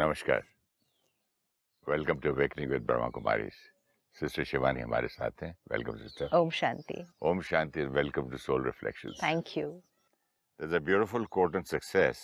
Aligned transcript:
नमस्कार 0.00 0.42
welcome 1.86 2.18
to 2.20 2.28
awakening 2.28 2.70
with 2.70 2.82
Brahma 2.86 3.08
Kumari 3.14 3.48
sister 4.16 4.44
Shivani 4.50 4.80
हमारे 4.80 5.08
साथ 5.08 5.42
हैं 5.42 5.50
welcome 5.72 5.96
sister 5.96 6.36
Om 6.36 6.50
Shanti 6.58 7.04
Om 7.30 7.40
Shanti 7.48 7.84
welcome 7.96 8.30
to 8.30 8.38
soul 8.44 8.64
reflections 8.66 9.18
thank 9.22 9.56
you 9.56 9.66
There's 10.60 10.76
a 10.78 10.80
beautiful 10.86 11.26
quote 11.26 11.58
on 11.60 11.64
success. 11.64 12.22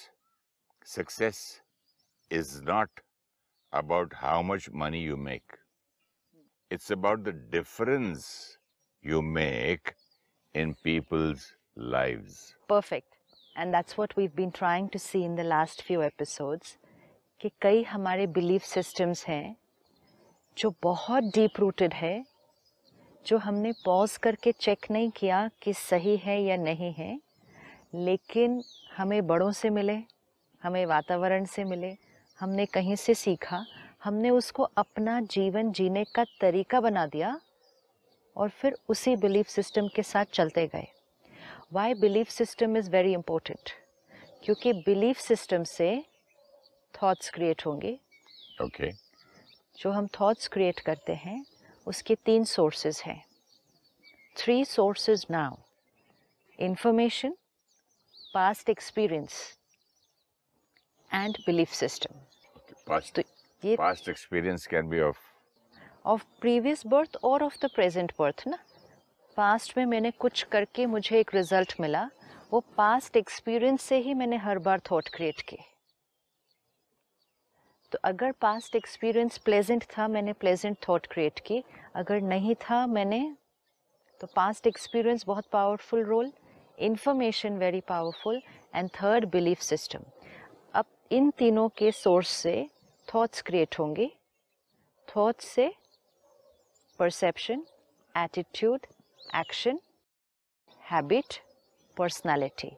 Success 0.86 1.42
is 2.30 2.54
not 2.62 3.04
about 3.72 4.16
how 4.22 4.40
much 4.42 4.70
money 4.84 5.00
you 5.02 5.20
make. 5.26 5.60
It's 6.70 6.90
about 6.90 7.24
the 7.24 7.36
difference 7.54 8.26
you 9.04 9.22
make 9.36 9.94
in 10.54 10.74
people's 10.88 11.46
lives. 11.94 12.40
Perfect 12.68 13.14
and 13.56 13.72
that's 13.74 13.98
what 13.98 14.18
we 14.18 14.28
been 14.36 14.50
trying 14.58 14.90
to 14.90 14.98
see 14.98 15.24
in 15.24 15.36
the 15.36 15.48
last 15.54 15.86
few 15.86 16.02
episodes 16.02 16.76
कि 17.40 17.50
कई 17.60 17.82
हमारे 17.82 18.26
belief 18.26 18.62
systems 18.62 19.26
हैं, 19.26 19.56
जो 20.58 20.74
बहुत 20.82 21.24
deep 21.24 21.50
rooted 21.58 21.94
है, 21.94 22.24
जो 23.26 23.38
हमने 23.38 23.72
pause 23.72 24.16
करके 24.16 24.52
चेक 24.52 24.86
नहीं 24.90 25.10
किया 25.10 25.50
कि 25.62 25.72
सही 25.72 26.16
है 26.16 26.42
या 26.42 26.56
नहीं 26.56 26.92
है, 26.92 27.20
लेकिन 27.94 28.62
हमें 28.96 29.26
बड़ों 29.26 29.52
से 29.52 29.70
मिले, 29.70 30.02
हमें 30.62 30.86
वातावरण 30.86 31.44
से 31.44 31.64
मिले, 31.64 31.96
हमने 32.40 32.66
कहीं 32.66 32.96
से 32.96 33.14
सीखा, 33.14 33.66
हमने 34.04 34.30
उसको 34.30 34.62
अपना 34.62 35.20
जीवन 35.20 35.72
जीने 35.72 36.04
का 36.04 36.24
तरीका 36.40 36.80
बना 36.80 37.06
दिया, 37.06 37.40
और 38.36 38.48
फिर 38.48 38.76
उसी 38.88 39.16
बिलीफ 39.16 39.46
सिस्टम 39.46 39.88
के 39.88 40.02
साथ 40.02 40.24
चलते 40.24 40.66
गए। 40.66 40.86
Why 41.72 41.94
belief 41.94 42.28
system 42.28 42.76
is 42.76 42.90
very 42.90 43.12
important 43.12 43.70
क्योंकि 44.44 44.72
बिलीफ 44.72 45.18
सिस्टम 45.18 45.64
से 45.64 46.04
थॉट्स 47.02 47.30
क्रिएट 47.30 47.66
होंगे। 47.66 47.98
Okay. 48.62 48.92
जो 49.78 49.90
हम 49.90 50.06
थॉट्स 50.20 50.48
क्रिएट 50.48 50.80
करते 50.80 51.14
हैं 51.14 51.44
उसके 51.86 52.14
तीन 52.14 52.44
सोर्सेज 52.44 53.02
हैं। 53.06 53.24
Three 54.36 54.64
sources 54.64 55.26
now 55.30 55.56
information 56.58 57.36
past 58.34 58.70
experience 58.70 59.58
and 61.14 61.36
belief 61.46 61.72
system 61.72 62.20
तो 62.88 63.22
ये 63.64 63.76
past 63.76 64.08
experience 64.08 64.66
can 64.66 64.90
be 64.92 65.00
of 65.00 65.16
of 66.06 66.24
previous 66.40 66.86
birth 66.86 67.16
और 67.24 67.42
ऑफ़ 67.42 67.56
द 67.62 67.70
प्रेजेंट 67.74 68.12
बर्थ 68.18 68.42
ना? 68.46 68.58
पास्ट 69.36 69.76
में 69.78 69.86
मैंने 69.86 70.10
कुछ 70.10 70.42
करके 70.42 70.86
मुझे 70.86 71.20
एक 71.20 71.34
रिज़ल्ट 71.34 71.74
मिला। 71.80 72.10
वो 72.52 72.60
पास्ट 72.76 73.16
एक्सपीरियंस 73.16 73.82
से 73.82 73.98
ही 73.98 74.14
मैंने 74.14 74.36
हर 74.36 74.58
बार 74.58 74.80
थॉट 74.90 75.08
क्रिएट 75.08 75.40
किए। 75.40 75.75
तो 77.92 77.98
अगर 78.04 78.32
पास्ट 78.32 78.76
एक्सपीरियंस 78.76 79.38
प्लेजेंट 79.38 79.84
था 79.92 80.06
मैंने 80.08 80.32
प्लेजेंट 80.32 80.76
थॉट 80.88 81.06
क्रिएट 81.06 81.38
की। 81.46 81.62
अगर 81.94 82.20
नहीं 82.22 82.54
था 82.60 82.86
मैंने 82.86 83.20
तो 84.20 84.26
पास्ट 84.26 84.66
एक्सपीरियंस 84.66 85.24
बहुत 85.26 85.46
powerful 85.52 86.04
role 86.04 86.32
information 86.78 87.58
very 87.58 87.80
powerful 87.80 88.42
and 88.74 88.90
third 88.94 89.28
belief 89.30 89.60
system 89.60 90.04
अब 90.74 90.84
इन 91.12 91.30
तीनों 91.30 91.68
के 91.68 91.92
सोर्स 91.92 92.28
से 92.28 92.68
थॉट्स 93.08 93.42
क्रिएट 93.42 93.78
होंगे। 93.78 94.10
थॉट्स 95.08 95.44
से 95.44 95.72
perception 96.98 97.66
attitude 98.14 98.86
action 99.36 99.80
habit 100.82 101.40
personality, 101.96 102.70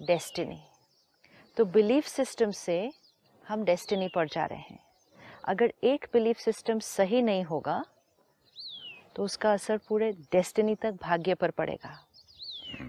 destiny 0.00 0.60
तो 1.56 1.64
बिलीफ 1.66 2.06
सिस्टम 2.06 2.50
से 2.50 2.76
हम 3.48 3.64
डेस्टिनी 3.64 4.08
पर 4.08 4.28
जा 4.28 4.44
रहे 4.46 4.58
हैं। 4.60 4.78
अगर 5.44 5.72
एक 5.84 6.06
बिलीफ 6.12 6.38
सिस्टम 6.38 6.78
सही 6.78 7.22
नहीं 7.22 7.44
होगा 7.44 7.84
तो 9.16 9.24
उसका 9.24 9.52
असर 9.52 9.78
पूरे 9.78 10.10
डेस्टिनी 10.32 10.74
तक 10.74 10.92
भाग्य 10.92 11.34
पर 11.34 11.50
पड़ेगा। 11.50 11.98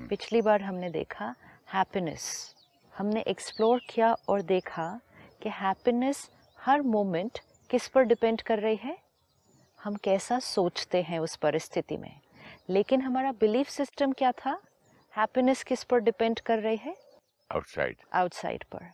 पिछली 0.09 0.42
बार 0.42 0.62
हमने 0.62 0.90
देखा 0.90 1.34
हैप्पीनेस 1.74 2.56
हमने 2.94 3.22
एक्सप्लोर 3.22 3.81
किया 3.90 4.14
और 4.30 4.42
देखा 4.42 5.00
कि 5.42 5.50
हैप्पीनेस 5.50 6.30
हर 6.59 6.81
मोमेंट 6.81 7.40
किस 7.70 7.88
पर 7.88 8.03
डिपेंड 8.03 8.41
कर 8.41 8.59
रही 8.59 8.76
है। 8.76 8.97
हम 9.80 9.96
कैसा 9.96 10.40
सोचते 10.40 11.02
हैं 11.02 11.20
उस 11.20 11.36
परिस्थिति 11.36 11.97
में। 11.97 12.20
लेकिन 12.70 13.02
हमारा 13.02 13.31
बिलीफ 13.31 13.70
सिस्टम 13.70 14.12
क्या 14.12 14.31
था? 14.31 14.59
हैप्पीनेस 15.14 15.64
किस 15.64 15.84
पर 15.84 16.00
डिपेंड 16.00 16.40
कर 16.40 16.59
रही 16.59 16.78
है? 16.78 16.96
आउटसाइड 17.50 17.97
आउटसाइड 18.14 18.64
पर। 18.64 18.91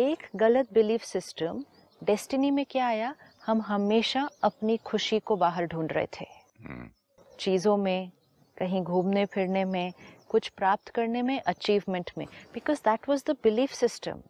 एक 0.00 0.26
गलत 0.36 0.72
बिलीफ 0.72 1.02
सिस्टम 1.02 1.64
डेस्टिनी 2.04 2.50
में 2.50 2.66
क्या 2.70 2.86
आया? 2.86 3.14
हम 3.46 3.60
हमेशा 3.60 4.28
अपनी 4.42 4.76
खुशी 4.76 5.18
को 5.18 5.36
बाहर 5.36 5.66
ढूंढ 5.66 5.92
रहे 5.92 6.06
थे। 6.06 6.26
Hmm. 6.66 7.36
चीज़ों 7.40 7.76
में 7.76 8.10
कहीं 8.58 8.82
घूमने 8.82 9.26
फिरने 9.26 9.64
में 9.64 9.92
कुछ 10.28 10.48
प्राप्त 10.48 10.88
करने 10.88 11.22
में 11.22 11.40
अचीवमेंट 11.40 12.10
में। 12.18 12.26
Because 12.54 12.78
that 12.78 13.08
was 13.08 13.24
the 13.26 13.30
belief 13.30 13.72
system 13.72 14.22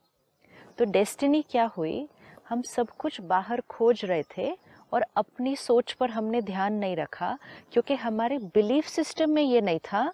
तो 0.78 0.84
डेस्टिनी 0.84 1.42
क्या 1.42 1.64
हुई? 1.64 2.08
हम 2.48 2.62
सब 2.62 2.88
कुछ 2.88 3.20
बाहर 3.20 3.60
खोज 3.60 4.04
रहे 4.04 4.22
थे 4.22 4.58
और 4.92 5.06
अपनी 5.16 5.56
सोच 5.56 5.92
पर 5.92 6.10
हमने 6.10 6.42
ध्यान 6.42 6.72
नहीं 6.72 6.96
रखा 6.96 7.38
क्योंकि 7.72 7.94
हमारे 7.94 8.38
बिलीफ 8.38 8.86
सिस्टम 8.86 9.30
में 9.30 9.42
ये 9.42 9.60
नहीं 9.60 9.78
था 9.78 10.12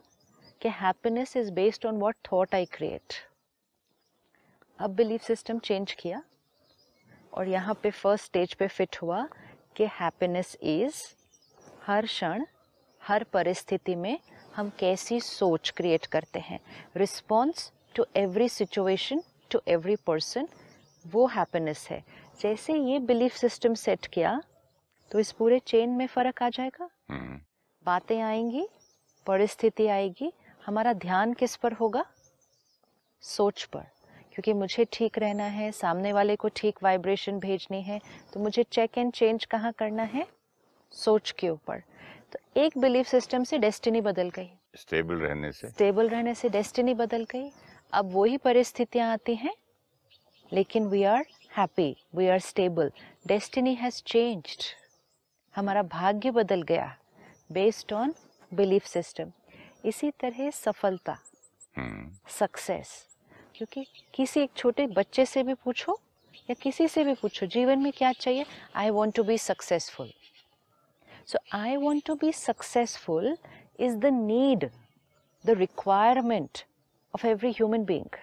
कि 0.60 0.68
happiness 0.68 1.36
is 1.36 1.52
based 1.52 1.86
on 1.86 1.96
what 1.96 2.16
thought 2.32 2.54
I 2.54 2.64
create 2.64 3.14
अब 4.78 4.90
बिलीफ 4.90 5.22
सिस्टम 5.22 5.58
चेंज 5.58 5.92
किया 5.92 6.22
और 7.32 7.48
यहाँ 7.48 7.74
पे 7.82 7.90
फ़र्स्ट 7.90 8.24
स्टेज 8.24 8.54
पे 8.54 8.66
फिट 8.68 8.96
हुआ 9.02 9.28
कि 9.76 9.86
हैप्पीनेस 10.00 10.56
इज़ 10.62 11.02
हर 11.86 12.06
क्षण 12.06 12.44
हर 13.02 13.24
परिस्थिति 13.24 13.94
में 13.94 14.18
हम 14.54 14.70
कैसी 14.78 15.20
सोच 15.20 15.70
क्रिएट 15.70 16.06
करते 16.06 16.38
हैं। 16.38 16.60
Response 16.96 17.72
to 17.94 18.06
every 18.16 18.48
situation 18.48 19.22
to 19.50 19.60
every 19.68 19.96
person 19.96 20.48
वो 21.04 21.26
हैप्पीनेस 21.26 21.86
है। 21.90 22.02
जैसे 22.40 22.74
ये 22.74 22.98
बिलीफ 22.98 23.32
सिस्टम 23.32 23.74
सेट 23.74 24.06
किया 24.06 24.40
तो 25.10 25.18
इस 25.18 25.32
पूरे 25.32 25.58
चेन 25.58 25.90
में 25.90 26.06
फ़र्क 26.06 26.42
आ 26.42 26.48
जाएगा। 26.48 26.88
Hmm. 27.10 27.38
बातें 27.86 28.20
आएँगी 28.20 28.66
परिस्थिति 29.26 29.86
आएगी 29.86 30.32
हमारा 30.66 30.92
ध्यान 30.92 31.32
किस 31.32 31.56
पर 31.56 31.72
होगा? 31.72 32.04
सोच 33.22 33.64
पर। 33.64 33.86
क्योंकि 34.36 34.52
मुझे 34.52 34.84
ठीक 34.92 35.18
रहना 35.18 35.44
है 35.44 35.70
सामने 35.72 36.12
वाले 36.12 36.34
को 36.36 36.48
ठीक 36.56 36.82
वाइब्रेशन 36.82 37.38
भेजनी 37.40 37.80
है 37.82 38.00
तो 38.34 38.40
मुझे 38.40 38.62
चेक 38.62 38.98
एंड 38.98 39.12
चेंज 39.12 39.44
कहाँ 39.44 39.72
करना 39.72 40.02
है? 40.02 40.26
सोच 40.94 41.30
के 41.30 41.48
ऊपर। 41.48 41.80
तो 42.32 42.38
एक 42.60 42.76
बिलीफ 42.78 43.06
सिस्टम 43.06 43.44
से 43.44 43.58
डेस्टिनी 43.58 44.00
बदल 44.00 44.30
गई। 44.30 44.50
स्टेबल 44.76 45.14
रहने 45.14 45.52
से। 45.52 45.68
स्टेबल 45.68 46.08
रहने 46.08 46.34
से 46.34 46.48
डेस्टिनी 46.48 46.94
बदल 46.94 47.24
गई। 47.24 47.50
अब 47.92 48.12
वही 48.12 48.36
परिस्थितियाँ 48.36 49.12
आती 49.12 49.34
हैं 49.34 49.54
लेकिन 50.52 50.86
we 50.86 51.02
are 51.04 51.26
happy 51.56 51.96
we 52.14 52.28
are 52.28 52.38
stable 52.40 52.92
destiny 53.26 53.74
has 53.74 54.02
changed 54.06 54.62
हमारा 55.54 55.82
भाग्य 55.82 56.30
बदल 56.30 56.62
गया 56.62 56.94
बेस्ड 57.52 57.92
ऑन 57.92 58.14
बिलीफ 58.54 58.86
सिस्टम 58.86 59.32
इसी 59.84 60.10
तरह 60.10 60.50
सफलता। 60.50 61.18
Hmm. 61.78 62.06
सक्सेस 62.30 63.15
क्योंकि 63.56 63.86
किसी 64.14 64.40
एक 64.40 64.50
छोटे 64.56 64.86
बच्चे 64.86 65.24
से 65.26 65.42
भी 65.42 65.54
पूछो 65.54 65.98
या 66.50 66.54
किसी 66.62 66.86
से 66.88 67.04
भी 67.04 67.14
पूछो, 67.14 67.46
जीवन 67.46 67.78
में 67.78 67.92
क्या 67.92 68.12
चाहिए? 68.12 68.44
I 68.76 68.90
want 68.90 69.14
to 69.14 69.22
be 69.24 69.38
successful 69.38 70.12
so 71.26 71.38
I 71.54 71.76
want 71.76 72.04
to 72.06 72.14
be 72.14 72.32
successful 72.32 73.36
is 73.80 73.96
the 73.96 74.06
need 74.06 74.68
the 75.44 75.56
requirement 75.58 76.64
of 77.14 77.26
every 77.26 77.50
human 77.50 77.84
being 77.84 78.16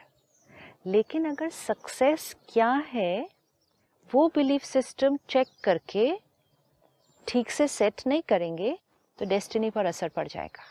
लेकिन 0.88 1.26
अगर 1.26 1.50
सक्सेस 1.50 2.36
क्या 2.50 2.72
है, 2.88 3.30
वो 4.10 4.28
बिलीफ 4.36 4.64
सिस्टम 4.64 5.18
चेक 5.30 5.48
करके 5.64 6.12
ठीक 7.28 7.50
से 7.52 7.68
सेट 7.68 8.02
नहीं 8.08 8.22
करेंगे 8.30 8.78
तो 9.20 9.26
डेस्टिनी 9.26 9.70
पर 9.70 9.86
असर 9.86 10.10
पड़ 10.10 10.28
जाएगा। 10.28 10.64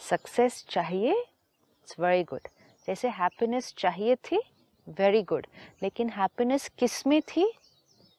सक्सेस 0.00 0.64
चाहिए 0.70 1.12
इट्स 1.12 1.98
वेरी 2.00 2.22
गुड 2.24 2.48
जैसे 2.86 3.08
हैप्पीनेस 3.10 3.72
चाहिए 3.78 4.16
थी 4.30 4.40
वेरी 4.86 5.22
गुड 5.22 5.46
लेकिन 5.82 6.08
हैप्पीनेस 6.10 6.68
किसमें 6.78 7.20
थी? 7.22 7.50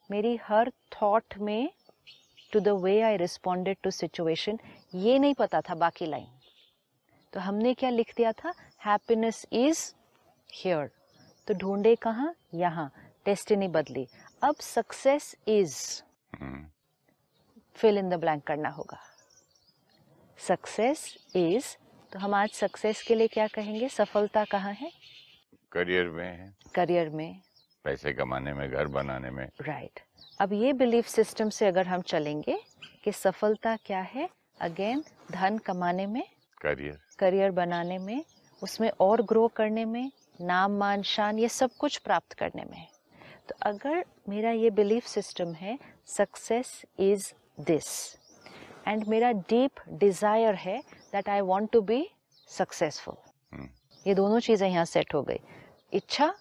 मेरी 0.10 0.36
हर 0.44 0.72
थॉट 0.94 1.38
में 1.38 1.70
to 2.54 2.60
the 2.60 2.70
way 2.84 3.00
I 3.02 3.18
responded 3.18 3.78
to 3.84 3.92
situation 3.92 4.60
ये 4.96 5.18
नहीं 5.20 5.34
पता 5.34 5.62
था 5.62 5.76
बाकी 5.76 6.06
लाइन 6.06 6.28
तो 7.34 7.40
हमने 7.40 7.74
क्या 7.74 7.90
लिख 7.90 8.14
दिया 8.18 8.32
था? 8.32 8.54
हैप्पीनेस 8.86 9.46
इज़ 9.52 9.92
हियर 10.54 10.90
तो 11.48 11.54
ढूंढे 11.54 11.96
कहाँ? 11.96 12.34
यहाँ. 12.54 12.92
डेस्टिनी 13.26 13.68
बदली. 13.68 14.08
अब 14.44 14.56
success 14.56 15.36
is. 15.48 15.78
Fill 17.76 17.98
in 17.98 18.10
the 18.10 18.20
blank 18.20 18.44
करना 18.44 18.70
होगा. 18.70 19.00
सक्सेस 20.40 21.18
इज़ 21.36 21.66
तो 22.16 22.20
हम 22.20 22.34
आज 22.34 22.50
सक्सेस 22.50 23.02
के 23.02 23.16
लिए 23.16 23.28
क्या 23.28 23.48
कहेंगे? 23.48 23.88
सफलता 23.90 24.44
कहाँ 24.46 24.74
है? 24.74 24.92
करियर 25.72 26.10
में 26.10 26.26
है। 26.26 26.54
करियर 26.76 27.10
में। 27.10 27.42
पैसे 27.84 28.14
कमाने 28.14 28.54
में 28.54 28.72
घर 28.72 28.88
बनाने 28.88 29.30
में। 29.30 29.50
Right 29.62 30.00
right. 30.00 30.42
अब 30.42 30.54
ये 30.54 30.74
बिलीफ 30.74 31.08
सिस्टम 31.08 31.50
से 31.50 31.68
अगर 31.68 31.88
हम 31.88 32.02
चलेंगे 32.02 32.58
कि 33.04 33.12
सफलता 33.12 33.76
क्या 33.76 34.00
है? 34.00 34.30
अगेन 34.62 35.04
धन 35.32 35.58
कमाने 35.58 36.08
में 36.08 36.24
करियर 36.62 37.00
करियर 37.20 37.52
बनाने 37.52 37.98
में 37.98 38.26
उसमें 38.64 38.92
और 39.00 39.22
ग्रो 39.22 39.48
करने 39.48 39.86
में 39.86 40.12
नाम 40.42 40.78
मान 40.78 41.02
शान 41.02 41.40
ये 41.40 41.50
सब 41.50 41.72
कुछ 41.80 41.98
प्राप्त 41.98 42.34
करने 42.34 42.64
में 42.64 42.78
है। 42.78 42.88
तो 43.50 43.56
अगर 43.62 44.06
मेरा 44.30 44.52
ये 44.52 44.70
बिलीफ 44.70 45.06
सिस्टम 45.06 45.54
है 45.54 45.80
सक्सेस 46.08 46.82
इज़ 47.00 47.34
दिस 47.62 48.18
एंड 48.88 49.08
मेरा 49.08 49.32
डीप 49.32 49.72
डिज़ायर 49.90 50.56
है 50.56 50.84
that 51.16 51.30
I 51.30 51.42
want 51.44 51.72
to 51.72 51.82
be 51.84 52.00
successful 52.50 53.16
ये 54.06 54.14
दोनों 54.16 54.40
चीज़ें 54.40 54.68
यहाँ 54.70 54.86
सेट 54.86 55.14
हो 55.16 55.22
गई। 55.24 55.40
इच्छा 55.94 56.34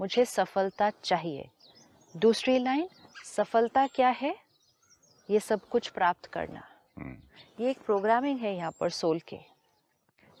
मुझे 0.00 0.24
सफलता 0.24 0.88
चाहिए। 1.04 1.48
दूसरी 2.14 2.58
लाइन 2.58 2.88
सफलता 3.26 3.86
क्या 3.86 4.08
है? 4.10 4.34
ये 5.28 5.40
सब 5.40 5.60
कुछ 5.70 5.88
प्राप्त 5.88 6.26
करना। 6.26 6.62
हम्म, 6.96 7.16
ये 7.60 7.70
एक 7.70 7.78
प्रोग्रामिंग 7.86 8.38
है 8.40 8.54
यहाँ 8.56 8.72
पर 8.80 8.90
सोल 8.90 9.20
के। 9.28 9.38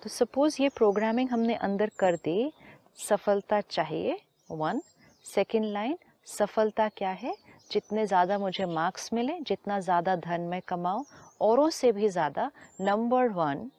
तो 0.02 0.10
सपोज़ 0.10 0.60
ये 0.62 0.68
प्रोग्रामिंग 0.68 1.30
हमने 1.30 1.54
अंदर 1.56 1.90
कर 1.98 2.16
दी 2.24 2.52
सफलता 2.98 3.60
चाहिए 3.62 4.20
वन 4.50 4.82
सेकेंड 5.24 5.64
लाइन 5.66 5.98
सफलता 6.28 6.88
क्या 6.88 7.10
है? 7.12 7.34
जितने 7.70 8.06
ज़्यादा 8.06 8.38
मुझे 8.38 8.66
मार्क्स 8.66 9.12
मिले 9.12 9.38
जितना 9.42 9.80
ज़्यादा 9.80 10.16
धन 10.18 10.40
मैं 10.50 10.60
कमाऊं 10.68 11.04
औरों 11.40 11.70
से 11.70 11.92
भी 11.92 12.08
ज़्यादा 12.08 12.50
नंबर 12.80 13.28
वन 13.28 13.70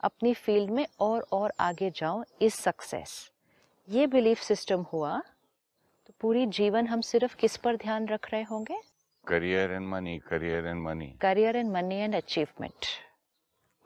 अपनी 0.00 0.34
फ़ील्ड 0.34 0.70
में 0.70 0.86
और 1.00 1.26
और 1.32 1.52
आगे 1.60 1.90
जाऊँ 1.90 2.24
इस 2.42 2.54
सक्सेस 2.54 3.30
ये 3.88 4.06
बिलीफ 4.06 4.38
सिस्टम 4.38 4.82
हुआ 4.92 5.18
तो 6.06 6.14
पूरी 6.20 6.46
जीवन 6.46 6.86
हम 6.86 7.00
सिर्फ़ 7.00 7.36
किस 7.36 7.56
पर 7.56 7.76
ध्यान 7.76 8.08
रख 8.08 8.30
रहे 8.32 8.42
होंगे? 8.42 8.80
Career 9.26 9.72
and 9.72 9.88
money 9.88 10.18
career 10.18 10.66
and 10.66 10.82
money 10.82 11.06
career 11.20 11.56
and 11.56 11.72
money 11.72 11.96
and 11.96 12.14
achievement 12.14 12.86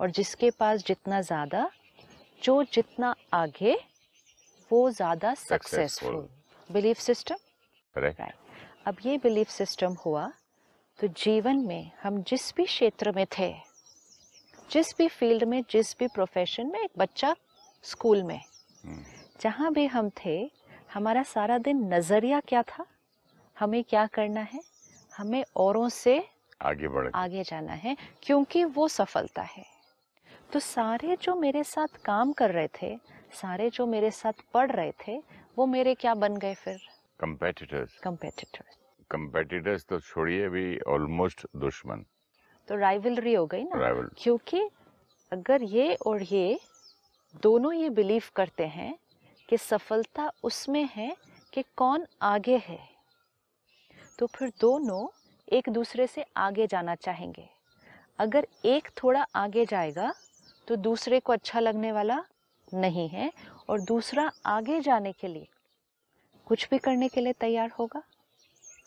और 0.00 0.10
जिसके 0.10 0.50
पास 0.50 0.84
जितना 0.86 1.20
ज़्यादा 1.20 1.70
जो 2.42 2.62
जितना 2.62 3.14
आगे 3.34 3.76
वो 4.70 4.90
ज़्यादा 4.90 5.34
सक्सेसफुल 5.34 6.28
बिलीफ 6.70 6.98
सिस्टम 6.98 7.36
करेक्ट 7.96 8.22
अब 8.86 8.96
ये 9.06 9.18
बिलीफ 9.18 9.48
सिस्टम 9.48 9.92
हुआ 10.06 10.30
तो 11.00 11.08
जीवन 11.08 11.56
में 11.56 11.90
हम 12.02 12.22
जिस 12.22 12.54
भी 12.56 12.64
क्षेत्र 12.64 13.12
में 13.12 13.26
थे 13.38 13.54
जिस 14.70 14.94
भी 14.98 15.08
फ़ील्ड 15.08 15.44
में 15.44 15.62
जिस 15.70 15.96
भी 15.98 16.06
प्रोफेशन 16.06 16.66
में 16.66 16.80
एक 16.80 16.90
बच्चा 16.98 17.36
स्कूल 17.82 18.22
में 18.22 18.40
हम्म, 18.84 19.04
जहाँ 19.40 19.72
भी 19.72 19.86
हम 19.86 20.10
थे 20.24 20.50
हमारा 20.94 21.22
सारा 21.22 21.58
दिन 21.58 21.94
नज़रिया 21.94 22.40
क्या 22.40 22.62
था? 22.62 22.86
हमें 23.58 23.84
क्या 23.84 24.06
करना 24.06 24.40
है? 24.40 24.60
हमें 25.16 25.44
औरों 25.56 25.88
से 25.88 26.28
आगे 26.62 26.88
बढ़ 26.88 27.08
आगे 27.14 27.42
जाना 27.42 27.72
है 27.72 27.96
क्योंकि 28.22 28.64
वो 28.64 28.88
सफलता 28.88 29.42
है। 29.42 29.64
तो 30.52 30.58
सारे 30.58 31.16
जो 31.22 31.34
मेरे 31.34 31.64
साथ 31.64 32.02
काम 32.04 32.32
कर 32.32 32.50
रहे 32.50 32.68
थे 32.82 32.96
सारे 33.32 33.70
जो 33.70 33.86
मेरे 33.86 34.10
साथ 34.10 34.32
पढ़ 34.54 34.70
रहे 34.70 34.92
थे 35.06 35.22
वो 35.58 35.66
मेरे 35.66 35.94
क्या 35.94 36.14
बन 36.14 36.36
गए 36.36 36.54
फिर? 36.54 36.78
कंपेटिटर्स 37.20 37.98
कंपेटिटर्स 37.98 38.78
कंपेटिटर्स 39.12 39.84
तो 39.86 39.98
छोड़िए 40.00 40.48
भी 40.48 40.78
ऑलमोस्ट 40.88 41.46
दुश्मन। 41.56 42.04
तो 42.68 42.76
राइवलरी 42.76 43.34
हो 43.34 43.46
गई 43.46 43.64
ना? 43.64 43.78
राइवल 43.78 44.08
क्योंकि 44.18 44.68
अगर 45.32 45.62
ये 45.62 45.94
और 46.06 46.22
ये 46.22 46.58
दोनों 47.42 47.72
ये 47.72 47.90
बिलीव 47.90 48.22
करते 48.36 48.66
हैं 48.68 48.94
कि 49.48 49.56
सफलता 49.58 50.30
उसमें 50.44 50.88
है 50.94 51.16
कि 51.52 51.62
कौन 51.76 52.06
आगे 52.22 52.56
है 52.66 52.78
तो 54.18 54.26
फिर 54.26 54.52
दोनों 54.60 55.06
एक 55.48 55.68
दूसरे 55.68 56.06
से 56.06 56.24
आगे 56.36 56.66
जाना 56.66 56.94
चाहेंगे। 56.94 57.48
अगर 58.18 58.46
एक 58.64 58.88
थोड़ा 59.02 59.26
आगे 59.36 59.64
जाएगा 59.66 60.12
तो 60.68 60.76
दूसरे 60.78 61.20
को 61.20 61.32
अच्छा 61.32 61.60
लगने 61.60 61.92
वाला 61.92 62.22
नहीं 62.72 63.08
है 63.08 63.30
और 63.68 63.80
दूसरा 63.82 64.30
आगे 64.46 64.80
जाने 64.80 65.12
के 65.12 65.28
लिए 65.28 65.46
कुछ 66.46 66.68
भी 66.70 66.78
करने 66.78 67.08
के 67.08 67.20
लिए 67.20 67.32
तैयार 67.32 67.70
होगा। 67.70 68.02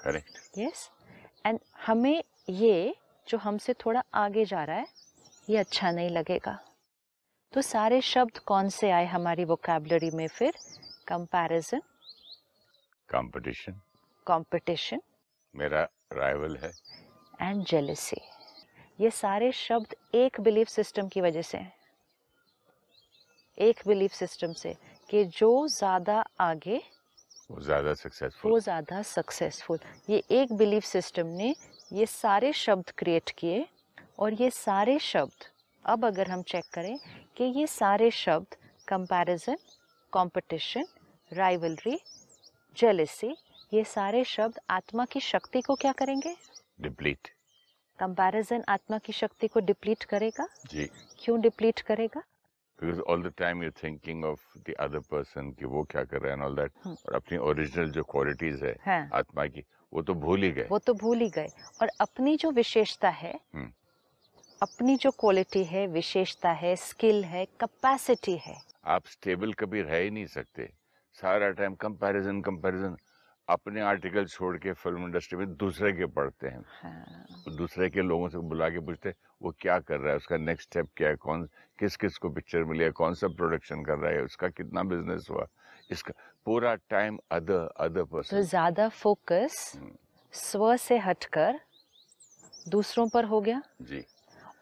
करेक्ट 0.05 0.57
यस 0.57 0.89
एंड 1.45 1.59
हमें 1.85 2.23
ये 2.51 2.95
जो 3.27 3.37
हमसे 3.37 3.73
थोड़ा 3.75 4.03
आगे 4.15 4.45
जा 4.45 4.63
रहा 4.63 4.77
है 4.77 4.87
ये 5.47 5.57
अच्छा 5.57 5.91
नहीं 5.91 6.09
लगेगा। 6.09 6.57
तो 7.53 7.61
सारे 7.61 7.99
शब्द 8.01 8.37
कौन 8.47 8.69
से 8.69 8.89
आए 8.91 9.05
हमारी 9.05 9.45
वोकेबलरी 9.45 10.09
में 10.11 10.27
फिर? 10.27 10.53
कंपैरिजन 11.07 11.81
कंपटीशन 13.09 13.79
कंपटीशन 14.27 15.01
मेरा 15.55 15.81
राइवल 16.13 16.57
है। 16.57 16.71
एंड 17.41 17.63
जेलेसी 17.65 18.21
ये 18.99 19.09
सारे 19.11 19.51
शब्द 19.51 19.95
एक 20.15 20.39
बिलीफ 20.41 20.67
सिस्टम 20.67 21.07
की 21.07 21.21
वजह 21.21 21.41
से 21.41 21.57
हैं। 21.57 21.73
एक 23.57 23.81
बिलीफ 23.87 24.11
सिस्टम 24.13 24.53
से 24.53 24.75
कि 25.09 25.23
जो 25.33 25.67
ज़्यादा 25.69 26.23
आगे 26.41 26.81
वो 27.50 27.62
ज़्यादा 27.62 27.94
सक्सेसफुल 27.94 28.51
वो 28.51 28.59
ज़्यादा 28.59 29.01
सक्सेसफुल 29.01 29.80
ये 30.09 30.24
एक 30.31 30.53
बिलीफ 30.57 30.83
सिस्टम 30.83 31.27
ने 31.38 31.53
ये 31.94 32.06
सारे 32.06 32.51
शब्द 32.56 32.92
क्रिएट 32.97 33.30
किए 33.38 33.65
और 34.19 34.33
ये 34.33 34.50
सारे 34.50 34.97
शब्द 35.00 35.45
अब 35.86 36.06
अगर 36.06 36.31
हम 36.31 36.42
चेक 36.42 36.65
करें 36.74 36.97
कि 37.38 37.44
ये 37.59 37.68
सारे 37.68 38.09
शब्द 38.12 38.56
कंपैरिजन 38.88 39.57
कंपटीशन 40.13 40.86
राइवलरी 41.31 41.97
जेलेसी 42.77 43.36
ये 43.74 43.83
सारे 43.83 44.24
शब्द 44.24 44.59
आत्मा 44.69 45.06
की 45.06 45.19
शक्ति 45.19 45.62
को 45.62 45.75
क्या 45.75 45.91
करेंगे? 45.91 46.36
डिप्लीट 46.81 47.27
कंपैरिजन 48.00 48.63
आत्मा 48.69 48.98
की 48.98 49.13
शक्ति 49.13 49.48
को 49.48 49.59
डिप्लीट 49.59 50.03
करेगा? 50.03 50.48
जी। 50.68 50.89
क्यों 51.19 51.39
डिप्लीट 51.41 51.80
करेगा? 51.81 52.21
Because 52.81 53.00
all 53.01 53.24
the 53.24 53.33
time 53.38 53.63
you 53.63 53.72
thinking 53.72 54.25
of 54.25 54.42
the 54.60 54.74
other 54.80 55.00
person 55.00 55.51
कि 55.51 55.66
वो 55.66 55.83
क्या 55.83 56.04
कर 56.04 56.22
रहा 56.22 56.36
है 56.36 56.42
ऑल 56.42 56.56
दैट। 56.56 56.72
और 56.88 57.16
अपनी 57.16 57.38
ओरिजिनल 57.38 57.92
जो 57.92 58.04
क्वालिटीज 58.04 58.63
है 58.63 58.75
हाँ। 58.86 59.10
आत्मा 59.13 59.45
की 59.48 59.63
वो 59.94 60.01
तो 60.01 60.13
भूल 60.13 60.44
ही 60.44 60.51
गए। 60.51 60.68
वो 60.72 60.80
तो 60.80 60.94
भूल 60.94 61.18
ही 61.18 61.30
गए। 61.30 61.50
और 61.81 61.89
अपनी 62.01 62.36
जो 62.38 62.51
विशेषता 62.51 63.10
है 63.10 63.39
हम्म। 63.56 63.72
अपनी 64.62 64.95
जो 64.95 65.12
क्वालिटी 65.12 65.63
है 65.63 65.88
विशेषता 65.88 66.51
है 66.51 66.75
स्किल 66.75 67.24
है 67.25 67.45
कैपेसिटी 67.45 68.38
है। 68.38 68.56
आप 68.86 69.05
स्टेबल 69.05 69.53
कभी 69.53 69.82
रह 69.82 69.98
ही 69.98 70.10
नहीं 70.10 70.25
सकते। 70.25 70.70
सारा 71.13 71.50
टाइम 71.51 71.75
कंपैरिजन 71.75 72.41
कंपैरिजन 72.41 72.96
अपने 73.49 73.81
आर्टिकल 73.81 74.25
छोड़ 74.25 74.57
के 74.57 74.73
फ़िल्म 74.73 75.05
इंडस्ट्री 75.05 75.37
में 75.37 75.55
दूसरे 75.55 75.91
के 75.91 76.05
पढ़ते 76.05 76.47
हैं। 76.47 76.63
हाँ, 76.81 77.55
दूसरे 77.57 77.89
के 77.89 78.01
लोगों 78.01 78.29
से 78.29 78.37
बुला 78.37 78.69
के 78.69 78.79
पूछते 78.79 79.09
हैं, 79.09 79.15
वो 79.41 79.51
क्या 79.59 79.79
कर 79.79 79.99
रहा 79.99 80.11
है? 80.11 80.17
उसका 80.17 80.37
नेक्स्ट 80.37 80.69
स्टेप 80.69 80.89
क्या 80.97 81.09
है? 81.09 81.15
कौन 81.15 81.47
किस 81.79 81.95
किस 81.95 82.17
को 82.17 82.29
पिक्चर 82.29 82.63
मिली 82.63 82.83
है? 82.83 82.91
कौन 82.91 83.13
सा 83.13 83.27
प्रोडक्शन 83.27 83.83
कर 83.83 83.97
रहा 83.97 84.11
है? 84.11 84.23
उसका 84.23 84.49
कितना 84.49 84.83
बिज़नेस 84.83 85.27
हुआ? 85.29 85.47
इसका 85.91 86.13
पूरा 86.45 86.75
टाइम 86.75 87.19
अदर 87.31 87.69
अदर 87.77 88.21
तो 88.31 88.41
ज़्यादा 88.41 88.89
फोकस 88.89 89.73
हम्म। 89.75 89.91
स्व 90.33 90.75
से 90.77 90.97
हटकर 90.97 91.59
दूसरों 92.69 93.07
पर 93.09 93.25
हो 93.25 93.41
गया? 93.41 93.61
जी। 93.81 94.05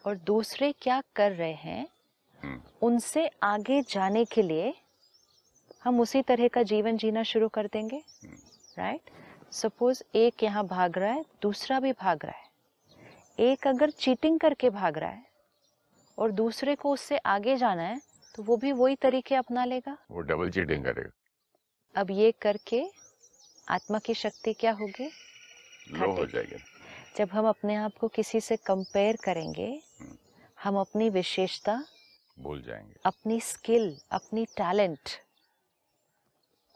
और 0.06 0.16
दूसरे 0.16 0.72
क्या 0.72 1.02
कर 1.16 1.32
रहे 1.32 1.54
हैं? 1.54 1.88
हम्म। 2.44 2.62
उनसे 2.82 3.30
आगे 3.44 3.82
जाने 3.82 4.26
के 4.26 4.42
लिए 4.42 4.74
हम 5.84 6.00
उसी 6.00 6.22
तरह 6.22 6.48
का 6.48 6.64
जीवन 6.64 6.98
जीना 6.98 7.24
शुरू 7.24 7.48
कर 7.50 7.68
देंगे? 7.68 7.96
हम्म। 7.96 8.38
राइट 8.78 9.10
सपोज़ 9.52 10.02
एक 10.16 10.44
यहाँ 10.44 10.66
भाग 10.68 10.98
रहा 10.98 11.12
है 11.14 11.24
दूसरा 11.42 11.80
भी 11.80 11.92
भाग 11.92 12.26
रहा 12.26 12.38
है। 12.38 12.52
एक 13.40 13.68
अगर 13.68 13.90
चीटिंग 13.90 14.40
करके 14.40 14.70
भाग 14.70 14.98
रहा 14.98 15.10
है 15.10 15.26
और 16.18 16.32
दूसरे 16.32 16.76
को 16.76 16.92
उससे 16.94 17.18
आगे 17.18 17.56
जाना 17.58 17.84
है 17.84 18.02
तो 18.36 18.44
वो 18.44 18.58
भी 18.58 18.72
वही 18.72 18.96
तरीके 18.96 19.36
अपना 19.36 19.66
लेगा। 19.66 19.98
वो 20.12 20.22
डबल 20.22 20.50
चीटिंग 20.50 20.84
करेगा। 20.84 22.02
अब 22.02 22.12
ये 22.12 22.32
करके 22.42 22.84
आत्मा 23.70 24.00
की 24.00 24.14
शक्ति 24.14 24.54
क्या 24.54 24.72
होगी? 24.72 25.10
लो 25.92 26.12
हो। 26.12 26.26
जाएगा। 26.26 26.58
जब 27.18 27.30
हम 27.30 27.48
अपने 27.48 27.76
आप 27.76 27.92
को 28.00 28.08
किसी 28.08 28.42
से 28.42 28.56
कंपेयर 28.58 29.18
करेंगे 29.24 29.68
हम्म। 30.00 30.18
हम 30.64 30.80
अपनी 30.80 31.10
विशेषता 31.10 31.84
भूल 32.38 32.62
जाएँगे। 32.62 32.96
अपनी 33.06 33.40
स्किल 33.42 33.96
अपनी 34.12 34.46
टैलेंट 34.46 35.10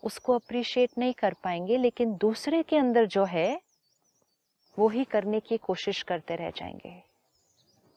उसको 0.08 0.34
अप्रिशिएट 0.34 0.98
नहीं 0.98 1.14
कर 1.14 1.34
पाएँगे 1.44 1.78
लेकिन 1.78 2.14
दूसरे 2.18 2.62
के 2.64 2.78
अंदर 2.78 3.06
जो 3.08 3.24
है 3.26 3.50
वो 4.78 4.88
ही 4.90 5.04
करने 5.04 5.40
की 5.40 5.58
कोशिश 5.58 6.02
करते 6.04 6.36
रह 6.36 6.50
जाएँगे। 6.50 6.92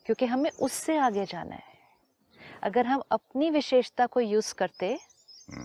क्योंकि 0.06 0.26
हमें 0.26 0.50
उससे 0.50 0.96
आगे 0.98 1.24
जाना 1.24 1.54
है। 1.54 1.78
अगर 2.62 2.86
हम 2.86 3.02
अपनी 3.12 3.50
विशेषता 3.50 4.06
को 4.06 4.20
यूज़ 4.20 4.54
करते 4.54 4.92
हम्म। 5.50 5.64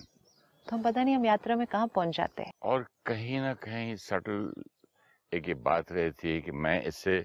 तो 0.68 0.76
हम 0.76 0.84
पता 0.84 1.04
नहीं 1.04 1.16
हम 1.16 1.26
यात्रा 1.26 1.56
में 1.56 1.66
कहाँ 1.68 1.88
पहुँच 1.88 2.16
जाते 2.18 2.44
हैं। 2.44 2.52
और 2.64 2.86
कहीं 3.06 3.40
ना 3.40 3.54
कहीं 3.54 3.96
सटल 3.96 4.52
एक 5.32 5.48
ये 5.48 5.54
बात 5.64 5.92
रहती 5.92 6.34
है 6.34 6.42
कि 6.42 6.52
मैं 6.52 6.82
इससे 6.84 7.24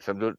समझो 0.00 0.30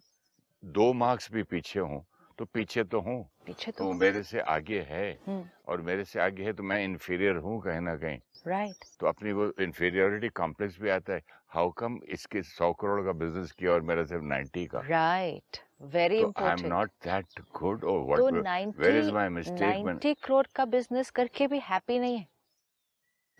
दो 0.64 0.92
मार्क्स 0.94 1.32
भी 1.32 1.44
पीछे 1.44 1.80
हूँ 1.80 2.04
तो 2.38 2.46
पीछे 2.46 2.84
तो 2.84 3.00
हूँ। 3.00 3.30
पीछे 3.46 3.72
तो 3.72 3.84
तो 3.84 3.94
मेरे 3.94 4.24
से 4.24 4.40
आगे 4.40 4.80
है 4.82 5.20
हम्म। 5.28 5.50
और 5.68 5.82
मेरे 5.82 6.04
से 6.04 6.20
आगे 6.20 6.44
है 6.44 6.54
तो 6.54 6.64
मैं 6.64 6.84
इन्फीरियर 6.84 7.36
हूँ 7.36 7.62
कहीं 7.62 7.82
ना 7.82 7.96
कहीं। 7.96 8.20
राइट 8.48 8.76
तो 9.00 9.08
अपनी 9.08 9.32
वो 9.32 9.54
इन्फीरियोरिटी 9.60 10.30
कॉम्प्लेक्स 10.30 10.82
भी 10.82 10.90
आता 10.90 11.14
है। 11.14 11.22
हाउ 11.50 11.72
कम 11.72 12.00
इसके 12.10 12.42
सौ 12.42 12.74
करोड़ 12.74 13.06
का 13.06 13.12
बिज़नेस 13.12 13.52
किया 13.52 13.72
और 13.72 13.82
मेरा 13.82 14.04
सिर्फ़ 14.04 14.24
90 14.24 14.66
का? 14.66 14.80
Right 14.80 15.58
very 15.82 16.24
I 16.24 16.52
am 16.52 16.68
not 16.68 16.90
that 16.90 17.26
good 17.40 17.84
और 17.84 18.00
what 18.00 18.78
where 18.78 18.98
is 18.98 19.08
90 19.08 19.14
my 19.14 19.30
mistake 19.30 19.86
90 19.86 20.14
crore 20.24 20.48
का 20.56 20.66
बिज़नेस 20.66 21.10
करके 21.10 21.48
भी 21.48 21.60
हैप्पी 21.60 22.00
नहीं 22.00 22.18
है। 22.18 22.28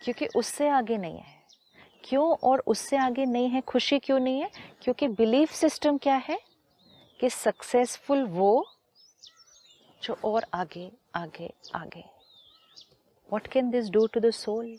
क्योंकि 0.02 0.26
उससे 0.36 0.68
आगे 0.68 0.96
नहीं 0.96 1.18
है। 1.18 1.38
क्यों 2.04 2.36
और 2.42 2.62
उससे 2.66 2.96
आगे 2.96 3.24
नहीं 3.24 3.48
है? 3.48 3.60
खुशी 3.60 3.98
क्यों 3.98 4.20
नहीं 4.20 4.40
है? 4.40 4.50
क्योंकि 4.82 5.08
बिलीफ 5.08 5.50
सिस्टम 5.50 5.98
क्या 5.98 6.16
है? 6.16 6.38
कि 7.20 7.30
सक्सेसफुल 7.30 8.24
वो 8.24 8.66
जो 10.02 10.16
और 10.24 10.46
आगे 10.54 10.92
आगे 11.14 11.54
आगे। 11.74 12.00
What 13.28 13.46
can 13.46 13.70
this 13.70 13.90
do 13.90 14.06
to 14.06 14.20
the 14.20 14.30
soul 14.30 14.78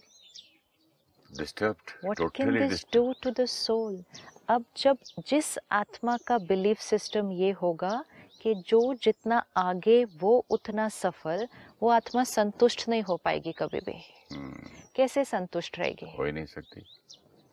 what 1.63 2.35
can 2.35 2.69
this 2.69 2.85
do 2.93 3.13
to 3.23 3.31
the 3.31 3.45
soul 3.45 4.03
अब 4.49 4.65
जब 4.77 4.97
जिस 5.19 5.59
आत्मा 5.71 6.17
का 6.17 6.37
बिलीफ 6.37 6.79
सिस्टम 6.79 7.31
ये 7.31 7.51
होगा 7.51 8.05
कि 8.41 8.55
जो 8.55 8.93
जितना 8.93 9.45
आगे 9.57 10.05
वो 10.05 10.45
उतना 10.49 10.89
सफल 10.89 11.47
वो 11.81 11.89
आत्मा 11.89 12.23
संतुष्ट 12.23 12.89
नहीं 12.89 13.01
हो 13.01 13.17
पाएगी 13.17 13.51
कभी 13.51 13.79
भी। 13.79 13.93
hmm. 13.93 14.95
कैसे 14.95 15.25
संतुष्ट 15.25 15.79
रहेगी? 15.79 16.15
हो 16.17 16.23
ही 16.23 16.31
नहीं 16.31 16.45
सकती। 16.45 16.85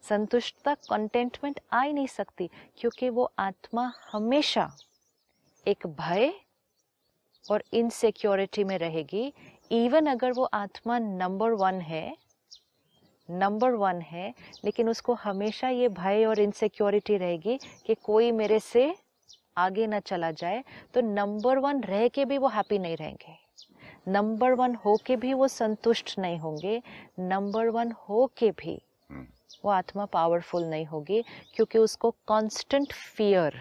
संतुष्टता 0.02 0.74
कंटेंटमेंट 0.74 1.60
आ 1.72 1.82
ही 1.82 1.92
नहीं 1.92 2.06
सकती 2.06 2.50
क्योंकि 2.78 3.08
वो 3.08 3.32
आत्मा 3.38 3.92
हमेशा 4.12 4.76
एक 5.68 5.86
भय 5.86 6.32
और 7.50 7.62
इनसिक्योरिटी 7.72 8.64
में 8.64 8.76
रहेगी। 8.78 9.32
इवन 9.70 10.06
अगर 10.06 10.32
वो 10.32 10.44
आत्मा 10.44 10.98
नंबर 10.98 11.52
वन 11.52 11.80
है 11.80 12.16
नंबर 13.28 13.70
वन 13.70 14.00
है 14.00 14.32
लेकिन 14.64 14.88
उसको 14.88 15.14
हमेशा 15.14 15.68
ये 15.68 15.88
भय 15.88 16.24
और 16.24 16.40
इनसिक्योरिटी 16.40 17.16
रहेगी 17.16 17.58
कि 17.86 17.94
कोई 17.94 18.30
मेरे 18.32 18.58
से 18.60 18.94
आगे 19.58 19.86
ना 19.86 20.00
चला 20.00 20.30
जाए 20.30 20.62
तो 20.94 21.00
नंबर 21.00 21.58
वन 21.58 21.80
रह 21.82 22.06
के 22.08 22.24
भी 22.24 22.38
वो 22.38 22.48
हैप्पी 22.48 22.78
नहीं 22.78 22.96
रहेंगे। 22.96 23.34
नंबर 24.08 24.52
वन 24.52 24.74
हो 24.74 24.96
के 25.06 25.16
भी 25.16 25.32
वो 25.34 25.48
संतुष्ट 25.48 26.18
नहीं 26.18 26.38
होंगे। 26.38 26.80
नंबर 27.18 27.68
वन 27.68 27.92
हो 28.00 28.26
के 28.38 28.50
भी 28.50 28.78
हम्म। 29.10 29.26
वो 29.64 29.70
आत्मा 29.70 30.04
पावरफुल 30.06 30.64
नहीं 30.64 30.86
होगी 30.86 31.22
क्योंकि 31.54 31.78
उसको 31.78 32.10
constant 32.28 32.92
fear 32.92 33.60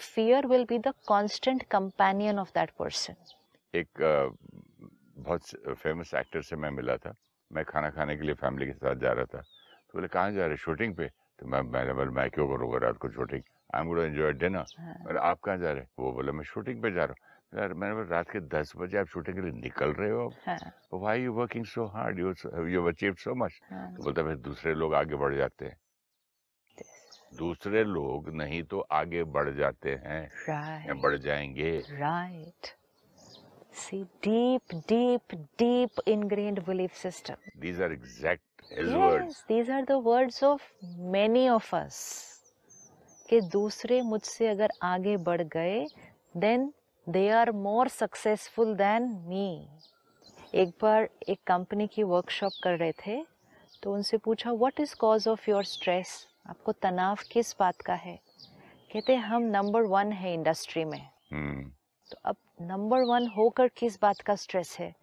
fear 0.00 0.46
will 0.46 0.64
be 0.64 0.78
the 0.78 0.92
constant 1.08 1.62
companion 1.70 2.38
of 2.38 2.50
that 2.54 2.70
person 2.78 3.14
एक 3.74 3.88
बहुत 5.18 5.42
फ़ेमस 5.82 6.14
एक्टर 6.14 6.42
से 6.42 6.56
मैं 6.56 6.70
मिला 6.70 6.96
था। 6.96 7.14
मैं 7.50 7.64
खाना 7.64 7.90
खाने 7.90 8.16
के 8.16 8.22
लिए 8.22 8.34
फैमिली 8.34 8.66
के 8.66 8.72
साथ 8.72 8.94
जा 8.96 9.12
रहा 9.12 9.24
था। 9.24 9.40
तो 9.40 9.98
बोले 9.98 10.08
कहाँ 10.08 10.32
जा 10.32 10.46
रहे 10.46 10.56
शूटिंग 10.56 10.94
पे? 10.96 11.08
तो 11.38 11.46
मैं 11.46 11.60
मैंने 11.62 11.92
बोला 11.92 12.10
मैं 12.10 12.28
क्यों 12.30 12.48
करूँगा 12.48 12.78
रात 12.86 12.96
को 12.96 13.10
shooting 13.10 13.42
I 13.74 13.80
am 13.80 13.88
going 13.88 14.14
enjoy 14.14 14.32
dinner 14.32 14.64
मैंने 15.06 15.18
आप 15.20 15.40
कहाँ 15.40 15.58
जा 15.58 15.72
रहे 15.72 15.80
हैं? 15.82 15.88
वो 15.98 16.12
बोला 16.12 16.32
मैं 16.32 16.44
शूटिंग 16.44 16.82
पे 16.82 16.90
जा 16.92 17.04
रहा 17.04 17.14
हूँ। 17.14 17.60
यार 17.60 17.74
मैंने 17.74 17.94
बोला 17.94 18.16
रात 18.16 18.30
के 18.30 18.40
दस 18.40 18.72
बजे 18.76 18.98
आप 18.98 19.06
शूटिंग 19.06 19.36
के 19.36 19.42
लिए 19.42 19.60
निकल 19.60 19.92
रहे 19.92 20.10
हो? 20.10 20.28
हाँ, 20.46 20.58
why 20.92 21.22
you 21.22 21.32
working 21.32 21.64
so 21.66 21.86
hard 21.86 22.18
you 22.18 22.34
you 22.68 22.84
achieved 22.86 23.18
so 23.18 23.34
much 23.34 23.60
हाँ, 23.70 23.88
तो 23.96 24.02
बोलता 24.04 24.22
फिर 24.22 24.36
दूसरे 24.36 24.74
लोग 24.74 24.94
आगे 24.94 25.16
बढ़ 25.16 25.34
जाते 25.36 25.64
हैं। 25.66 25.76
दूसरे 27.38 27.84
लोग 27.84 28.28
नहीं 28.34 28.62
तो 28.70 28.80
आगे 28.92 29.22
बढ़ 29.36 29.50
जाते 29.56 29.94
हैं 30.04 30.22
right. 30.48 30.88
या 30.88 30.94
बढ़ 31.02 31.16
जाएँगे 31.18 31.78
right 31.90 32.74
See, 33.78 34.04
deep 34.24 34.72
deep, 34.90 35.32
deep 35.58 36.00
ingrained 36.06 36.60
belief 36.66 36.94
system. 37.00 37.36
These 37.60 37.82
are 37.82 37.92
exact 37.92 38.62
his 38.72 38.92
words 38.92 39.44
these 39.50 39.68
are 39.68 39.84
the 39.90 39.98
words 40.06 40.42
of 40.50 40.62
many 41.16 41.44
of 41.56 41.74
us. 41.74 41.98
कि 43.28 43.40
दूसरे 43.52 44.00
मुझसे 44.02 44.48
अगर 44.48 44.72
आगे 44.82 45.16
बढ़ 45.26 45.42
गए 45.42 45.86
then 46.36 46.72
they 47.06 47.28
are 47.30 47.50
more 47.52 47.88
successful 47.88 48.74
than 48.76 49.08
me 49.28 49.48
एक 50.54 50.68
बार 50.82 51.08
एक 51.28 51.38
कंपनी 51.46 51.86
की 51.86 52.02
वर्कशॉप 52.02 52.52
कर 52.62 52.78
रहे 52.78 52.92
थे 53.06 53.22
तो 53.82 53.94
उनसे 53.94 54.18
पूछा 54.18 54.52
what 54.52 54.80
is 54.80 54.94
cause 54.96 55.28
of 55.28 55.50
your 55.50 55.64
stress 55.64 56.14
आपको 56.48 56.72
तनाव 56.72 57.18
किस 57.32 57.56
बात 57.60 57.80
का 57.80 57.94
है? 57.94 58.20
कहते 58.92 59.14
हम 59.14 59.42
नंबर 59.42 59.82
वन 59.82 60.12
है 60.12 60.34
इंडस्ट्री 60.34 60.84
में। 60.84 61.10
हम्म। 61.32 61.70
तो 62.10 62.16
अब 62.24 62.36
नंबर 62.60 63.02
वन 63.02 63.26
होकर 63.26 63.68
किस 63.68 64.00
बात 64.02 64.20
का 64.20 64.34
स्ट्रेस 64.34 64.76
है? 64.80 64.94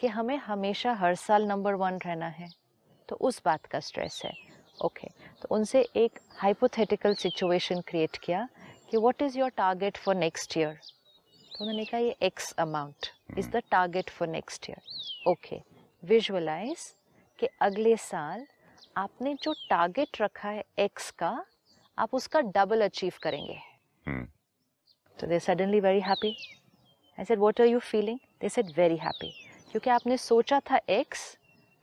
कि 0.00 0.06
हमें 0.06 0.36
हमेशा 0.36 0.92
हर 0.92 1.14
साल 1.14 1.46
नंबर 1.46 1.74
वन 1.74 1.98
रहना 2.06 2.26
है। 2.26 2.48
तो 3.08 3.16
उस 3.16 3.42
बात 3.44 3.66
का 3.66 3.80
स्ट्रेस 3.80 4.22
है। 4.24 4.32
ओके 4.84 5.08
तो 5.42 5.54
उनसे 5.54 5.88
एक 5.96 6.18
हाइपोथेटिकल 6.36 7.14
सिचुएशन 7.14 7.80
क्रिएट 7.80 8.16
किया 8.16 8.48
कि 8.90 8.96
what 8.96 9.22
is 9.22 9.38
your 9.38 9.50
target 9.50 9.96
for 9.96 10.14
next 10.14 10.56
year 10.58 10.78
तो 11.52 11.64
उन्होंने 11.64 11.84
कहा 11.84 12.00
ये 12.00 12.16
X 12.22 12.52
amount 12.52 13.06
is 13.38 13.50
the 13.50 13.62
target 13.70 14.10
for 14.10 14.28
next 14.28 14.70
year 14.70 15.30
okay 15.30 15.60
visualise 16.04 16.96
कि 17.38 17.48
अगले 17.60 17.96
साल 17.96 18.46
आपने 18.96 19.34
जो 19.42 19.52
टारगेट 19.68 20.20
रखा 20.20 20.48
है 20.48 20.64
एक्स 20.78 21.10
का 21.18 21.30
आप 21.98 22.14
उसका 22.14 22.40
डबल 22.56 22.82
अचीव 22.84 23.12
करेंगे। 23.22 23.58
तो 25.18 25.26
they 25.26 25.38
suddenly 25.40 25.80
very 25.80 26.00
happy 26.00 26.34
I 27.18 27.24
said 27.24 27.38
what 27.38 27.60
are 27.60 27.66
you 27.66 27.78
feeling 27.80 28.18
they 28.40 28.48
said 28.48 28.72
very 28.76 28.96
happy 28.96 29.30
क्योंकि 29.70 29.90
आपने 29.90 30.16
सोचा 30.16 30.58
था 30.70 30.80
एक्स 30.90 31.20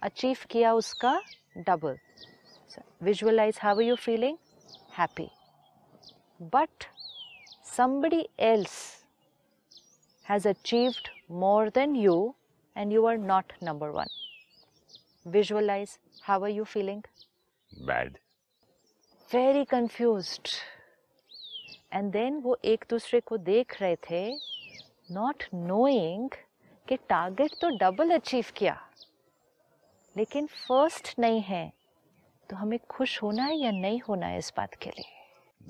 अचीव 0.02 0.46
किया 0.50 0.74
उसका 0.74 1.20
double 1.58 1.98
visualise 3.04 3.60
how 3.62 3.76
are 3.76 3.82
you 3.82 3.96
feeling 3.96 4.38
happy 4.98 5.28
but 6.54 6.84
somebody 7.68 8.26
else 8.40 8.78
has 10.26 10.48
achieved 10.50 11.10
more 11.42 11.70
than 11.76 11.96
you 11.96 12.16
and 12.76 12.94
you 12.94 13.06
are 13.06 13.18
not 13.18 13.54
number 13.64 13.90
one 13.90 14.08
visualise 15.26 15.98
how 16.30 16.40
are 16.42 16.56
you 16.58 16.66
feeling? 16.66 17.06
Bad 17.72 18.18
very 19.32 19.66
confused. 19.74 20.52
And 21.94 22.14
then 22.14 22.42
वो 22.44 22.58
एक 22.66 22.86
दूसरे 22.90 23.20
को 23.20 23.38
देख 23.38 23.82
रहे 23.82 23.96
थे 23.96 24.38
not 25.12 25.46
knowing 25.56 26.36
कि 26.88 26.96
target 26.96 27.52
तो 27.62 27.70
double 27.78 28.12
achieve 28.12 28.46
किया। 28.56 28.90
लेकिन 30.18 30.48
फ़र्स्ट 30.48 31.20
नहीं 31.20 31.42
है 31.42 31.74
तो 32.50 32.56
हमें 32.56 32.80
खुश 32.90 33.22
होना 33.24 33.44
है 33.44 33.56
या 33.56 33.72
नहीं 33.72 34.00
होना 34.00 34.28
है 34.28 34.38
इस 34.38 34.54
बात 34.58 34.76
के 34.76 34.90
लिए? 34.90 35.06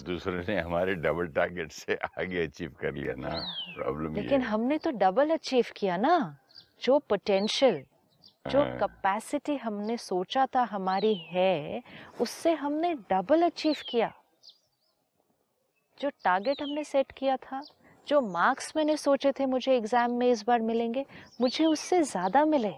दूसरे 0.04 0.44
ने 0.48 0.60
हमारे 0.60 0.96
डबल 0.96 1.28
टारगेट 1.28 1.72
से 1.72 1.96
आगे 1.96 2.44
अचीव 2.44 2.76
कर 2.82 2.94
लिया 2.94 3.14
ना। 3.18 3.30
प्रॉब्लम 3.76 4.16
लेकिन 4.16 4.42
है। 4.42 4.48
हमने 4.48 4.78
तो 4.78 4.92
डबल 4.92 5.30
अचीव 5.30 5.66
किया 5.78 5.98
ना 5.98 6.38
जो 6.82 7.00
पोटेंशियल 7.00 7.86
जो 8.46 8.60
हाँ। 8.60 8.78
कैपेसिटी 8.78 9.56
हमने 9.58 9.98
सोचा 9.98 10.46
था 10.46 10.64
हमारी 10.64 11.14
है 11.24 11.82
उससे 12.22 12.54
हमने 12.54 12.94
डबल 13.12 13.42
अचीव 13.42 13.76
किया। 13.90 14.12
जो 15.98 16.10
टारगेट 16.24 16.62
हमने 16.62 16.84
सेट 16.84 17.12
किया 17.12 17.36
था 17.38 17.62
जो 18.08 18.22
मार्क्स 18.22 18.72
मैंने 18.76 18.96
सोचे 18.98 19.32
थे 19.32 19.46
मुझे 19.46 19.76
एग्ज़ाम 19.76 20.12
में 20.12 20.30
इस 20.30 20.44
बार 20.48 20.62
मिलेंगे 20.62 21.06
मुझे 21.42 21.66
उससे 21.66 22.02
ज़्यादा 22.04 22.44
मिले। 22.46 22.74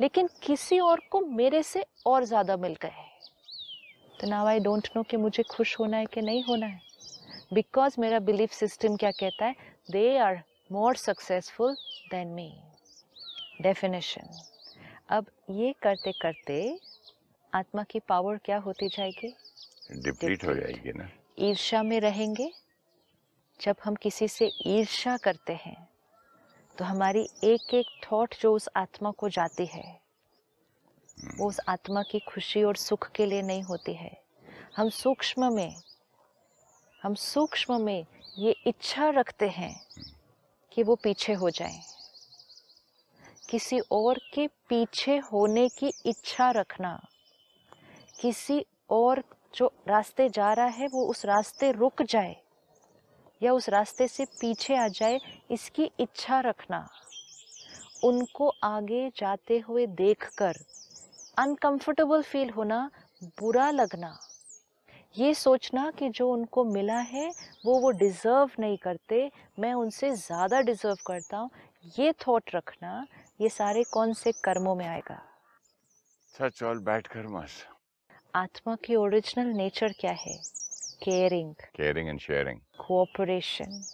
लेकिन 0.00 0.28
किसी 0.42 0.78
और 0.80 1.00
को 1.10 1.20
मेरे 1.20 1.62
से 1.62 1.84
और 2.06 2.24
ज़्यादा 2.24 2.56
मिल 2.56 2.74
गए। 2.82 3.06
तो 4.20 4.26
नाउ 4.26 4.46
आई 4.46 4.60
डोंट 4.60 4.88
नो 4.96 5.02
कि 5.02 5.16
मुझे 5.16 5.42
खुश 5.50 5.78
होना 5.80 5.96
है 5.96 6.06
कि 6.06 6.20
नहीं 6.22 6.42
होना 6.42 6.66
है। 6.66 6.80
बिकॉज़ 7.52 8.00
मेरा 8.00 8.18
बिलीफ 8.20 8.52
सिस्टम 8.52 8.96
क्या 8.96 9.10
कहता 9.10 9.44
है? 9.44 9.54
They 9.90 10.18
are 10.18 10.42
more 10.72 10.96
successful 10.96 11.74
than 12.10 12.28
me 12.28 12.50
definition 13.62 14.28
अब 15.08 15.26
ये 15.50 15.72
करते 15.82 16.12
करते 16.12 16.56
आत्मा 17.52 17.82
की 17.82 18.00
पावर 18.00 18.36
क्या 18.36 18.58
होती 18.58 18.88
जाएगी? 18.88 19.28
डिप्लीट 19.92 20.44
हो 20.44 20.54
जाएगी 20.54 20.92
ना। 20.92 21.08
ईर्ष्या 21.38 21.82
में 21.82 21.98
रहेंगे। 22.00 22.50
जब 23.60 23.76
हम 23.84 23.94
किसी 23.94 24.28
से 24.28 24.50
ईर्ष्या 24.66 25.16
करते 25.16 25.52
हैं 25.52 25.76
तो 26.76 26.84
हमारी 26.84 27.22
एक 27.44 27.74
एक 27.74 27.86
थॉट 28.04 28.34
जो 28.40 28.54
उस 28.54 28.68
आत्मा 28.76 29.10
को 29.10 29.28
जाती 29.28 29.66
है 29.66 30.00
वो 31.38 31.48
उस 31.48 31.60
आत्मा 31.68 32.02
की 32.02 32.18
खुशी 32.28 32.62
और 32.62 32.76
सुख 32.76 33.10
के 33.10 33.26
लिए 33.26 33.42
नहीं 33.42 33.62
होती 33.62 33.94
है। 33.94 34.16
हम 34.76 34.88
सूक्ष्म 34.92 35.52
में 35.54 35.74
हम 37.02 37.14
सूक्ष्म 37.14 37.80
में 37.82 38.04
ये 38.38 38.54
इच्छा 38.66 39.08
रखते 39.10 39.48
हैं 39.48 39.74
कि 40.72 40.82
वो 40.82 40.94
पीछे 40.94 41.32
हो 41.32 41.50
जाएँ। 41.50 41.80
किसी 43.48 43.78
और 43.92 44.18
के 44.34 44.46
पीछे 44.68 45.16
होने 45.32 45.68
की 45.68 45.92
इच्छा 46.06 46.50
रखना। 46.50 46.98
किसी 48.20 48.64
और 48.90 49.22
जो 49.54 49.72
रास्ते 49.88 50.28
जा 50.28 50.52
रहा 50.52 50.66
है, 50.66 50.86
वो 50.86 51.04
उस 51.06 51.24
रास्ते 51.24 51.70
रुक 51.72 52.02
जाए 52.02 52.36
या 53.42 53.52
उस 53.52 53.68
रास्ते 53.68 54.08
से 54.08 54.24
पीछे 54.40 54.76
आ 54.76 54.86
जाए, 54.88 55.18
इसकी 55.50 55.90
इच्छा 56.00 56.40
रखना। 56.40 56.86
उनको 58.04 58.52
आगे 58.64 59.08
जाते 59.16 59.58
हुए 59.58 59.86
देखकर 59.86 60.58
अनकंफर्टेबल 61.38 62.22
फील 62.22 62.50
होना 62.50 62.90
बुरा 63.40 63.70
लगना। 63.70 64.16
ये 65.16 65.32
सोचना 65.34 65.90
कि 65.90 66.08
जो 66.08 66.28
उनको 66.30 66.64
मिला 66.64 66.98
है, 66.98 67.30
वो 67.66 67.78
वो 67.80 67.90
डिज़र्व 67.90 68.50
नहीं 68.60 68.76
करते, 68.76 69.30
मैं 69.58 69.72
उनसे 69.74 70.10
ज़्यादा 70.10 70.60
डिज़र्व 70.60 70.96
करता 71.06 71.36
हूँ, 71.36 71.50
ये 71.98 72.12
थॉट 72.26 72.54
रखना 72.54 73.06
ये 73.40 73.48
सारे 73.48 73.84
कौन 73.84 74.12
से 74.12 74.32
कर्मों 74.32 74.74
में 74.74 74.86
आएगा? 74.86 75.22
सच 76.38 76.62
ऑल 76.62 76.78
बैठ 76.78 77.06
कर्मस 77.06 77.66
आत्मा 78.34 78.76
की 78.76 78.94
ओरिजिनल 78.94 79.46
नेचर 79.46 79.92
क्या 80.00 80.12
है? 80.12 80.38
Caring 81.02 81.54
caring 81.54 82.08
and 82.10 82.20
sharing. 82.26 82.86
Cooperation 82.86 83.84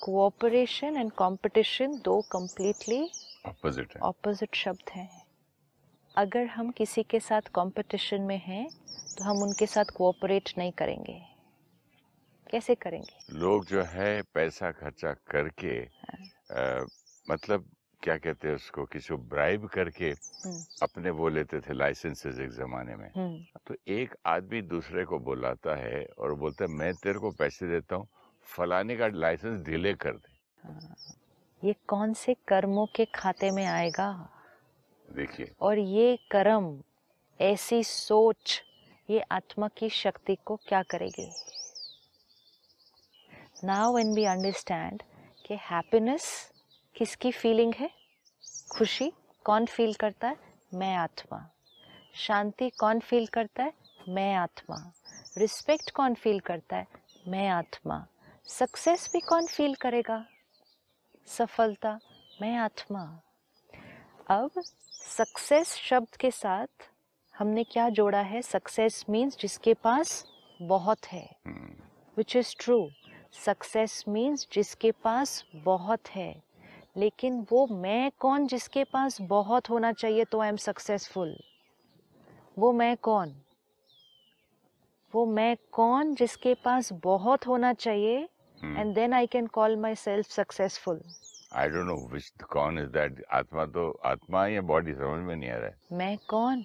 cooperation 0.00 0.96
and 0.96 1.12
competition 1.12 1.98
दो 1.98 2.20
कंप्लीटली 2.20 3.10
opposite 3.48 3.96
है। 3.96 4.00
ऑपोजिट 4.02 4.54
शब्द 4.54 4.90
हैं। 4.90 5.26
अगर 6.16 6.46
हम 6.46 6.70
किसी 6.70 7.02
के 7.02 7.20
साथ 7.20 7.42
कंपटीशन 7.54 8.20
में 8.20 8.38
हैं 8.38 8.68
तो 9.18 9.24
हम 9.24 9.42
उनके 9.42 9.66
साथ 9.66 9.84
कोऑपरेट 9.84 10.50
नहीं 10.58 10.72
करेंगे। 10.72 11.22
कैसे 12.50 12.74
करेंगे? 12.74 13.18
लोग 13.30 13.66
जो 13.66 13.82
है 13.82 14.22
पैसा 14.22 14.70
खर्चा 14.70 15.12
करके 15.12 15.80
अ, 16.50 16.86
मतलब 17.30 17.70
क्या 18.02 18.16
कहते 18.16 18.48
हैं 18.48 18.54
उसको 18.54 18.84
किसी 18.84 19.08
को 19.08 19.16
ब्राइब 19.28 19.66
करके 19.66 20.10
हम्म। 20.44 20.62
अपने 20.82 21.10
वो 21.10 21.28
लेते 21.28 21.60
थे 21.60 21.74
लाइसेंसेस 21.74 22.38
एक 22.40 22.50
जमाने 22.50 22.96
में। 22.96 23.10
हम्म। 23.16 23.60
तो 23.66 23.74
एक 23.88 24.14
आदमी 24.26 24.62
दूसरे 24.62 25.04
को 25.04 25.18
बुलाता 25.18 25.74
है 25.76 26.04
और 26.18 26.34
बोलता 26.34 26.64
है 26.64 26.70
मैं 26.70 26.92
तेरे 26.94 27.18
को 27.18 27.30
पैसे 27.30 27.68
देता 27.68 27.96
हूँ 27.96 28.08
फलाने 28.46 28.96
का 28.96 29.06
लाइसेंस 29.06 29.60
डिले 29.60 29.94
कर 29.94 30.12
दे। 30.12 30.36
ये 31.62 31.74
कौन 31.88 32.12
से 32.14 32.34
कर्मों 32.48 32.86
के 32.86 33.04
खाते 33.04 33.50
में 33.50 33.64
आएगा? 33.66 34.10
देखिए। 35.08 35.54
और 35.60 35.78
ये 35.78 36.16
कर्म 36.30 36.82
ऐसी 37.40 37.82
सोच 37.84 38.62
ये 39.08 39.20
आत्मा 39.32 39.68
की 39.68 39.88
शक्ति 39.88 40.36
को 40.44 40.56
क्या 40.56 40.82
करेगी? 40.82 41.30
नाउ 43.64 43.92
व्हेन 43.94 44.14
वी 44.14 44.24
अंडरस्टैंड 44.24 45.02
कि 45.46 45.54
हैप्पीनेस 45.62 46.28
किसकी 46.98 47.32
फीलिंग 47.32 47.74
है? 47.74 47.90
खुशी 48.72 49.12
कौन 49.44 49.66
फील 49.66 49.94
करता 49.94 50.28
है? 50.28 50.36
मैं 50.74 50.96
आत्मा। 50.96 51.50
शांति 52.14 52.70
कौन 52.70 53.00
फील 53.00 53.26
करता 53.26 53.62
है? 53.62 53.72
मैं 54.08 54.34
आत्मा। 54.34 54.92
रिस्पेक्ट 55.38 55.90
कौन 55.90 56.14
फील 56.14 56.40
करता 56.40 56.76
है? 56.76 56.86
मैं 57.28 57.48
आत्मा। 57.48 58.06
सक्सेस 58.44 59.10
भी 59.12 59.20
कौन 59.20 59.46
फील 59.46 59.74
करेगा? 59.74 60.26
सफलता 61.26 62.00
मैं 62.40 62.56
आत्मा। 62.56 63.20
अब 64.28 64.50
सक्सेस 64.92 65.74
शब्द 65.74 66.16
के 66.16 66.30
साथ 66.30 66.90
हमने 67.38 67.64
क्या 67.64 67.88
जोड़ा 67.88 68.20
है? 68.20 68.42
सक्सेस 68.42 69.04
मीन्स 69.08 69.36
जिसके 69.38 69.74
पास 69.74 70.26
बहुत 70.62 71.06
है। 71.06 71.36
Which 72.16 72.36
is 72.36 72.54
true 72.58 72.90
success 73.32 74.04
means 74.08 74.48
जिसके 74.52 74.90
पास 74.90 75.44
बहुत 75.54 76.08
है। 76.08 76.47
लेकिन 76.98 77.46
वो 77.50 77.66
मैं 77.82 78.10
कौन 78.20 78.46
जिसके 78.46 78.84
पास 78.84 79.20
बहुत 79.30 79.70
होना 79.70 79.92
चाहिए 79.92 80.24
तो 80.32 80.40
आई 80.40 80.48
एम 80.48 80.56
सक्सेसफुल 80.56 81.36
वो 82.58 82.72
मैं 82.72 82.96
कौन? 82.96 83.34
वो 85.14 85.24
मैं 85.26 85.56
कौन 85.72 86.14
जिसके 86.14 86.54
पास 86.64 86.92
बहुत 87.04 87.46
होना 87.46 87.72
चाहिए। 87.72 88.28
And 88.64 88.94
then 88.94 89.12
I 89.14 89.26
can 89.26 89.46
call 89.46 89.76
myself 89.94 90.26
successful 90.30 91.00
I 91.56 91.68
don't 91.68 91.86
know 91.86 91.96
which 92.12 92.32
कौन 92.52 92.78
इज़ 92.78 92.88
दैट 92.96 93.24
आत्मा 93.32 93.64
तो 93.76 93.90
आत्मा 94.04 94.46
या 94.46 94.62
बॉडी 94.72 94.94
समझ 94.94 95.20
में 95.26 95.34
नहीं 95.36 95.50
आ 95.50 95.56
रहा 95.56 95.68
है। 95.68 95.96
मैं 95.98 96.16
कौन? 96.28 96.64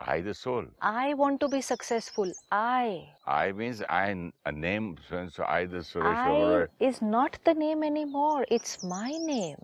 I 0.00 0.22
the 0.22 0.32
soul 0.32 0.70
I 0.82 1.12
want 1.14 1.40
to 1.40 1.48
be 1.48 1.62
successful 1.62 2.32
I 2.52 3.02
I 3.32 3.52
means 3.58 3.82
I 3.96 4.06
a 4.50 4.52
name 4.52 4.86
so 5.10 5.44
I 5.48 5.58
the 5.74 5.82
Suresh 5.90 6.22
I 6.30 6.86
is 6.86 6.96
not 7.02 7.36
the 7.48 7.54
name 7.58 7.84
anymore. 7.88 8.40
It's 8.56 8.72
my 8.94 9.10
name. 9.26 9.60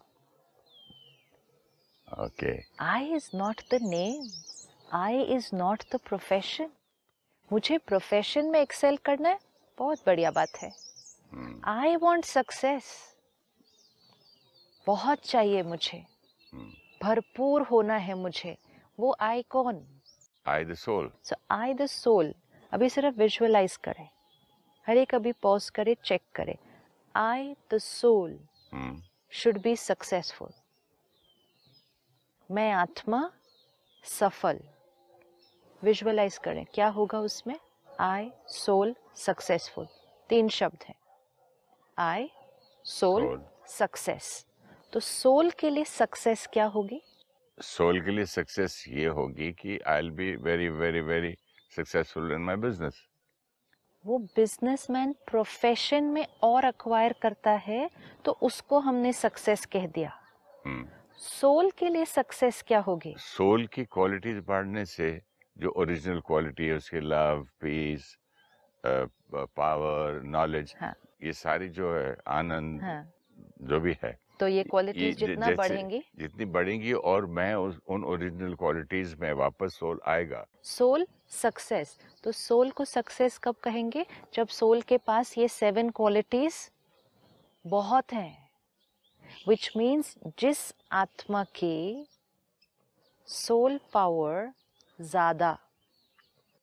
Okay. 2.16 2.64
I 2.78 3.02
is 3.14 3.32
not 3.34 3.62
the 3.70 3.78
name. 3.80 4.24
I 4.92 5.12
is 5.36 5.52
not 5.52 5.84
the 5.92 5.98
profession. 5.98 6.70
मुझे 7.52 7.78
profession 7.78 8.46
में 8.50 8.60
excel 8.60 8.96
करना 9.04 9.28
है 9.28 9.38
बहुत 9.78 9.98
बढ़िया 10.06 10.30
बात 10.30 10.56
है. 10.62 10.70
I 11.68 11.96
want 12.02 12.24
success 12.24 12.84
बहुत 14.86 15.26
चाहिए 15.26 15.62
मुझे 15.62 16.04
Hmm. 16.54 16.68
भरपूर 17.02 17.62
होना 17.70 17.96
है 17.96 18.14
मुझे 18.14 18.56
वो 18.98 19.14
आई 19.20 19.42
कौन 19.50 19.82
I 20.46 20.64
the 20.64 20.74
soul 20.74 21.10
so 21.24 21.36
I 21.50 21.74
the 21.74 21.86
soul 21.86 22.32
अभी 22.72 22.88
सिर्फ़ 22.88 23.18
विजुअलाइज 23.18 23.76
करें 23.84 24.08
हर 24.86 24.96
एक 24.96 25.14
अभी 25.14 25.32
पॉज 25.42 25.68
करे 25.70 25.96
चेक 26.04 26.22
करे 26.34 26.56
I 27.14 27.54
the 27.72 27.78
soul. 27.78 28.38
Should 29.32 29.58
be 29.62 29.76
successful 29.76 30.52
मैं 32.50 32.70
आत्मा 32.72 33.30
सफल। 34.04 34.58
विजुअलाइज 35.82 36.37
करें 36.38 36.64
क्या 36.74 36.87
होगा 36.88 37.18
उसमें? 37.20 37.58
आई 38.00 38.30
सोल 38.48 38.94
सक्सेसफुल 39.16 39.87
तीन 40.30 40.48
शब्द 40.48 40.84
हैं। 40.88 40.94
आई 41.98 42.28
सोल 42.84 43.40
सक्सेस 43.68 44.46
तो 44.92 45.00
सोल 45.00 45.50
के 45.50 45.70
लिए 45.70 45.84
सक्सेस 45.84 46.46
क्या 46.52 46.64
होगी? 46.66 47.00
सोल 47.58 48.00
के 48.00 48.11
लिए 48.11 48.24
सक्सेस 48.26 48.84
ये 48.88 49.06
होगी 49.08 49.52
कि 49.52 49.78
I 49.87 50.00
will 50.00 50.11
be 50.11 50.34
very 50.42 50.68
very 50.70 51.00
very 51.02 51.34
successful 51.76 52.32
in 52.32 52.40
my 52.40 52.56
business 52.56 53.04
वो 54.04 54.18
बिजनेसमैन 54.37 55.12
प्रोफेशन 55.26 56.04
में 56.04 56.26
और 56.42 56.64
अक्वायर 56.64 57.14
करता 57.22 57.50
है 57.62 57.88
तो 58.24 58.32
उसको 58.42 58.78
हमने 58.80 59.12
सक्सेस 59.12 59.66
कह 59.66 59.87
दिया। 59.87 60.12
सोल 61.18 61.70
के 61.70 61.88
लिए 61.88 62.04
सक्सेस 62.04 62.64
क्या 62.68 62.78
होगी? 62.78 63.14
सोल 63.18 63.66
की 63.66 63.85
क्वालिटीज 63.85 64.44
बढ़ने 64.48 64.85
से 64.85 65.22
जो 65.59 65.70
ओरिजिनल 65.70 66.20
क्वालिटी 66.20 66.66
है 66.66 66.76
उसके 66.76 67.00
लव 67.00 67.46
पीस 67.61 68.18
पावर 68.87 70.22
नॉलेज 70.22 70.74
हाँ। 70.81 70.94
ये 71.24 71.33
सारी 71.33 71.68
जो 71.68 71.98
है 71.98 72.16
आनंद 72.26 72.83
हाँ। 72.83 73.12
जो 73.62 73.81
भी 73.81 73.96
है 74.02 74.18
तो 74.40 74.48
ये 74.48 74.57
ये 74.57 74.62
क्वालिटीज 74.62 75.16
जितना 75.16 75.50
बढ़ेंगी? 75.50 76.02
जितनी 76.18 76.44
बढ़ेंगी 76.44 76.92
और 76.92 77.26
मैं 77.26 77.54
उस 77.54 77.81
उन 77.88 78.04
ओरिजिनल 78.04 78.54
क्वालिटीज 78.54 79.14
में 79.14 79.33
वापस 79.33 79.74
सोल 79.74 80.00
आएगा। 80.07 80.46
सोल 80.62 81.07
सक्सेस 81.28 81.98
तो 82.24 82.33
सोल 82.33 82.70
को 82.70 82.85
सक्सेस 82.85 83.38
कब 83.38 83.54
कहेंगे? 83.54 84.07
जब 84.35 84.48
सोल 84.48 84.83
के 84.83 84.98
पास 84.98 85.38
ये 85.38 85.48
सेवन 85.48 85.90
क्वालिटीज 85.90 86.70
बहुत 87.66 88.12
हैं। 88.12 88.47
विच 89.48 89.70
मीन्स 89.76 90.14
जिस 90.38 90.60
आत्मा 90.94 91.42
की 91.54 92.06
सोल 93.28 93.78
पावर 93.92 94.50
ज़्यादा 94.98 95.52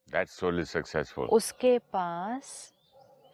दैट 0.07 0.29
सोल 0.29 0.59
इज़ 0.59 0.69
सक्सेसफुल 0.69 1.27
उसके 1.31 1.77
पास 1.93 2.51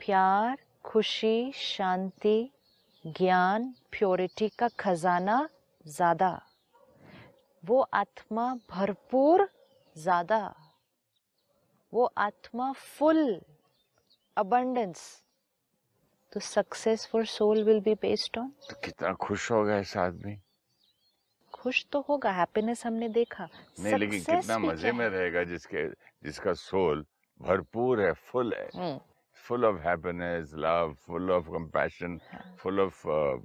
प्यार 0.01 0.57
खुशी 0.85 1.51
शांति 1.55 2.39
ज्ञान 3.05 3.73
प्योरिटी 3.91 4.49
का 4.59 4.67
खजाना 4.79 5.47
ज़्यादा 5.85 6.31
वो 7.63 7.81
आत्मा 7.93 8.53
भरपूर 8.69 9.47
ज़्यादा 9.95 10.43
वो 11.93 12.05
आत्मा 12.17 12.71
फुल 12.73 13.23
अबंडेंस 14.37 15.01
तो 16.33 16.39
success 16.39 17.07
for 17.07 17.25
soul 17.25 17.63
will 17.63 17.79
be 17.79 17.95
based 17.95 18.37
on 18.37 18.51
तो 18.69 18.75
कितना 18.83 19.13
खुश 19.13 19.51
होगा 19.51 19.77
इस 19.77 19.97
आदमी? 19.97 20.37
खुश 21.53 21.85
तो 21.91 22.05
होगा 22.09 22.31
हैप्पीनेस 22.31 22.85
हमने 22.85 23.09
देखा। 23.09 23.49
नहीं 23.79 23.95
लेकिन 23.95 24.23
कितना 24.23 24.57
मज़े 24.59 24.91
में 24.91 25.09
रहेगा 25.09 25.43
जिसके 25.43 25.87
जिसका 26.23 26.53
सोल 26.53 27.05
भरपूर 27.41 28.01
है 28.01 28.13
फुल 28.13 28.53
है। 28.53 28.69
हम्म, 28.75 28.99
full 29.45 29.63
of 29.63 29.77
happiness, 29.85 30.51
love, 30.53 30.91
full 31.09 31.29
of 31.29 31.47
compassion, 31.47 32.19
हाँ। 32.31 32.55
full 32.63 32.79
of 32.79 32.93
uh, 33.05 33.37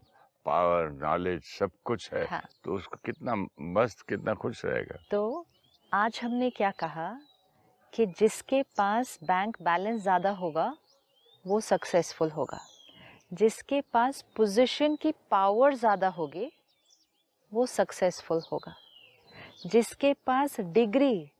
power, 0.46 0.92
knowledge, 1.02 1.44
सब 1.44 1.70
कुछ 1.84 2.12
है। 2.12 2.26
हाँ। 2.26 2.42
तो 2.64 2.74
उसको 2.74 2.96
कितना 3.04 3.34
मस्त 3.60 4.08
कितना 4.08 4.34
खुश 4.34 4.64
रहेगा। 4.64 4.98
तो 5.10 5.46
आज 5.94 6.20
हमने 6.22 6.50
क्या 6.50 6.70
कहा 6.70 7.20
कि 7.94 8.06
जिसके 8.06 8.62
पास 8.62 9.18
बैंक 9.24 9.62
बैलेंस 9.62 10.02
ज़्यादा 10.02 10.30
होगा 10.30 10.76
वो 11.46 11.60
सक्सेसफुल 11.60 12.30
होगा। 12.30 12.60
जिसके 13.32 13.80
पास 13.92 14.24
पोजीशन 14.36 14.96
की 14.96 15.12
पावर 15.30 15.74
ज़्यादा 15.74 16.08
होगी, 16.08 16.50
वो 17.52 17.66
सक्सेसफुल 17.66 18.42
होगा। 18.52 18.74
जिसके 19.66 20.12
पास 20.26 20.60
डिग्री 20.60 21.30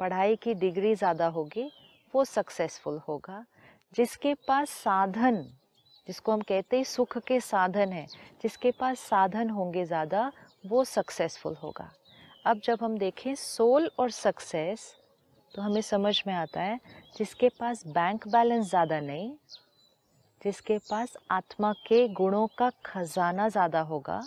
पढ़ाई 0.00 0.36
की 0.36 0.54
डिग्री 0.54 0.94
ज़्यादा 0.94 1.26
होगी, 1.26 1.70
वो 2.14 2.24
सक्सेसफुल 2.24 3.00
होगा। 3.08 3.44
जिसके 3.92 4.34
पास 4.48 4.70
साधन, 4.70 5.42
जिसको 6.06 6.32
हम 6.32 6.40
कहते 6.40 6.76
हैं 6.76 6.84
सुख 6.84 7.16
के 7.18 7.40
साधन 7.40 7.92
है, 7.92 8.06
जिसके 8.42 8.70
पास 8.70 9.00
साधन 9.00 9.50
होंगे 9.50 9.84
ज़्यादा, 9.84 10.30
वो 10.64 10.84
सक्सेसफुल 10.84 11.54
होगा। 11.54 11.90
अब 12.46 12.60
जब 12.64 12.78
हम 12.82 12.98
देखें 12.98 13.34
सोल 13.34 13.90
और 13.98 14.10
सक्सेस 14.10 14.94
तो 15.54 15.62
हमें 15.62 15.80
समझ 15.80 16.22
में 16.26 16.34
आता 16.34 16.60
है, 16.60 16.78
जिसके 17.16 17.48
पास 17.60 17.86
बैंक 17.86 18.26
बैलेंस 18.28 18.68
ज़्यादा 18.68 19.00
नहीं 19.00 19.30
जिसके 20.44 20.78
पास 20.90 21.16
आत्मा 21.30 21.72
के 21.86 22.06
गुणों 22.08 22.46
का 22.58 22.70
खजाना 22.86 23.48
ज़्यादा 23.48 23.80
होगा 23.80 24.20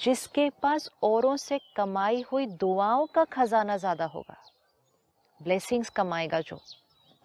जिसके 0.00 0.48
पास 0.62 0.88
औरों 1.02 1.36
से 1.36 1.58
कमाई 1.76 2.24
हुई 2.32 2.46
दुआओं 2.46 3.06
का 3.06 3.24
खजाना 3.24 3.76
ज़्यादा 3.76 4.04
होगा। 4.04 4.36
ब्लेसिंग्स 5.40 5.88
कमाएगा 5.88 6.40
जो 6.40 6.60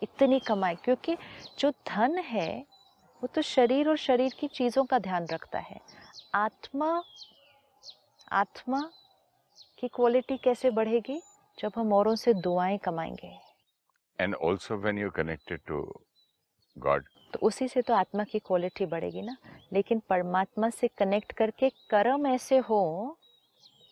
इतनी 0.03 0.39
कमाई 0.39 0.75
क्योंकि 0.75 1.17
जो 1.60 1.71
धन 1.88 2.17
है 2.17 2.65
वो 3.21 3.27
तो 3.27 3.41
शरीर 3.41 3.89
और 3.89 3.97
शरीर 3.97 4.34
की 4.39 4.47
चीज़ों 4.47 4.86
का 4.86 4.99
ध्यान 4.99 5.27
रखता 5.32 5.60
है। 5.60 5.80
आत्मा 6.36 7.03
आत्मा 8.32 8.82
की 9.80 9.88
क्वालिटी 9.88 10.38
कैसे 10.38 10.69
बढ़ेगी? 10.69 11.21
जब 11.58 11.71
हम 11.75 11.93
औरों 11.93 12.15
से 12.15 12.34
दुआएँ 12.34 12.77
कमाएँगे। 12.77 13.34
And 14.19 14.36
also 14.36 14.77
when 14.77 14.97
you 14.97 15.10
connected 15.10 15.60
to 15.67 16.01
God, 16.77 17.01
तो 17.33 17.39
उसी 17.47 17.67
से 17.67 17.81
तो 17.81 17.93
आत्मा 17.93 18.23
की 18.23 18.39
क्वालिटी 18.39 18.85
बढ़ेगी 18.85 19.21
ना। 19.21 19.35
लेकिन 19.73 20.01
परमात्मा 20.09 20.69
से 20.69 20.87
कनेक्ट 20.97 21.31
करके 21.31 21.69
कर्म 21.89 22.27
ऐसे 22.27 22.57
हो 22.69 22.81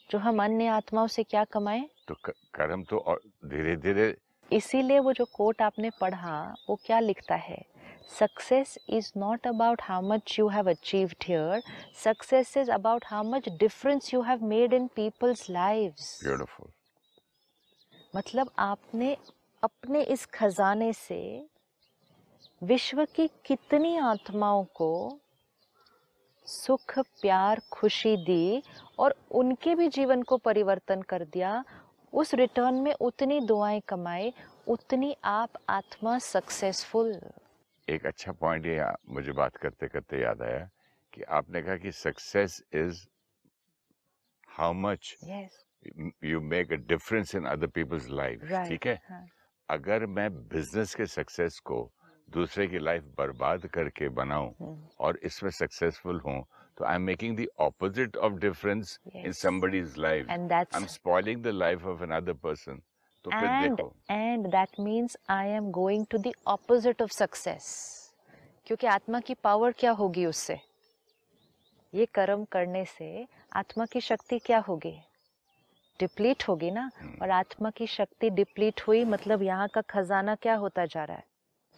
जो 0.10 0.20
हम 0.20 0.44
अन्य 0.44 0.68
आत्माओं 0.70 1.08
से 1.08 1.24
क्या 1.24 1.44
कमाए? 1.44 1.88
तो 2.08 2.16
कर्म 2.26 2.84
तो 2.84 3.20
धीरे 3.46 3.76
धीरे। 3.76 4.16
इसीलिए 4.52 5.00
वो 5.00 5.14
जो 5.14 5.26
कोट 5.26 5.62
आपने 5.62 5.90
पढ़ा 6.02 6.56
वो 6.70 6.76
क्या 6.86 7.00
लिखता 7.00 7.36
है? 7.36 7.64
Success 8.10 8.78
is 8.90 9.12
not 9.18 9.48
about 9.48 9.82
how 9.82 10.02
much 10.02 10.38
you 10.40 10.48
have 10.48 10.70
achieved 10.70 11.24
here 11.28 11.62
success 12.04 12.56
is 12.58 12.70
about 12.72 13.06
how 13.06 13.24
much 13.24 13.50
difference 13.60 14.14
you 14.14 14.22
have 14.22 14.44
made 14.46 14.74
in 14.74 14.88
people's 14.96 15.50
lives 15.50 16.20
beautiful 16.24 16.72
मतलब 18.16 18.52
आपने 18.60 19.16
अपने 19.64 20.02
इस 20.04 20.26
खजाने 20.26 20.92
से 20.94 21.18
विश्व 22.68 23.04
की 23.06 23.28
कितनी 23.46 23.98
आत्माओं 23.98 24.64
को 24.76 25.20
सुख 26.48 26.98
प्यार 27.22 27.62
खुशी 27.72 28.16
दी 28.18 28.62
और 29.00 29.16
उनके 29.32 29.76
भी 29.76 29.88
जीवन 29.88 30.22
को 30.24 30.38
परिवर्तन 30.38 31.02
कर 31.02 31.26
दिया 31.26 31.64
उस 32.14 32.34
रिटर्न 32.34 32.76
में 32.76 32.94
उतनी 32.94 33.40
दुआएँ 33.48 33.82
कमाए 33.88 34.32
उतनी 34.68 35.16
आप 35.24 35.58
आत्मा 35.70 36.18
सक्सेसफुल 36.20 37.20
एक 37.88 38.06
अच्छा 38.06 38.32
पॉइंट 38.32 38.66
ये 38.66 38.86
मुझे 39.10 39.32
बात 39.32 39.58
करते 39.58 39.88
करते 39.88 40.22
याद 40.22 40.42
आया 40.42 40.70
कि 41.14 41.24
आपने 41.40 41.62
कहा 41.62 41.76
कि 41.78 41.92
success 41.92 42.62
is 42.74 43.06
how 44.50 44.74
much 44.74 45.16
you 46.24 46.42
make 46.54 46.74
a 46.74 46.76
difference 46.88 47.36
in 47.36 47.46
other 47.46 47.68
people's 47.76 48.10
life 48.12 48.52
ठीक 48.68 48.88
है? 48.88 49.00
हाँ। 49.10 49.26
अगर 49.70 50.06
मैं 50.06 50.30
बिज़नेस 50.48 50.96
के 50.96 51.06
सक्सेस 51.06 51.60
को 51.60 51.84
दूसरे 52.30 52.68
की 52.68 52.80
लाइफ 52.80 53.04
बर्बाद 53.18 53.66
करके 53.66 54.10
बनाऊँ 54.10 54.54
हम्म, 54.62 54.78
और 55.00 55.20
इसमें 55.24 55.52
सक्सेसफुल 55.52 56.20
हूँ 56.20 56.46
तो 56.78 56.86
I 56.86 56.96
am 56.96 57.02
making 57.02 57.38
the 57.38 57.48
opposite 57.60 58.18
of 58.18 58.34
difference 58.34 59.00
in 59.16 59.32
somebody's 59.32 59.98
life 59.98 60.30
I 60.30 60.80
am 60.82 60.86
spoiling 60.86 61.44
the 61.44 61.48
life 61.48 61.86
of 61.86 62.04
another 62.04 62.34
person 62.34 62.82
तो 63.26 63.32
फिर 63.32 63.70
देखो। 63.70 63.94
and 64.10 64.46
that 64.46 64.80
means 64.80 65.16
I 65.30 65.46
am 65.60 65.72
going 65.72 66.06
to 66.06 66.20
the 66.20 66.34
opposite 66.48 67.02
of 67.02 67.12
success. 67.12 67.66
क्योंकि 68.68 68.88
आत्मा 68.88 69.20
की 69.20 69.34
पावर 69.34 69.72
क्या 69.72 69.92
होगी 69.92 70.26
उससे? 70.26 70.60
ये 71.94 72.06
कर्म 72.06 72.46
करने 72.46 72.86
से 72.86 73.28
आत्मा 73.54 73.86
की 73.86 74.02
शक्ति 74.02 74.40
क्या 74.40 74.60
होगी? 74.60 75.02
डिप्लीट 76.00 76.44
होगी 76.48 76.72
ना? 76.72 76.92
हम्म, 77.02 77.18
और 77.22 77.30
आत्मा 77.30 77.70
की 77.70 77.88
शक्ति 77.88 78.30
डिप्लीट 78.30 78.82
हुई 78.88 79.04
मतलब 79.06 79.42
यहाँ 79.42 79.68
का 79.68 79.82
खजाना 79.82 80.36
क्या 80.36 80.56
होता 80.56 80.86
जा 80.86 81.04
रहा 81.04 81.18
है? 81.18 81.24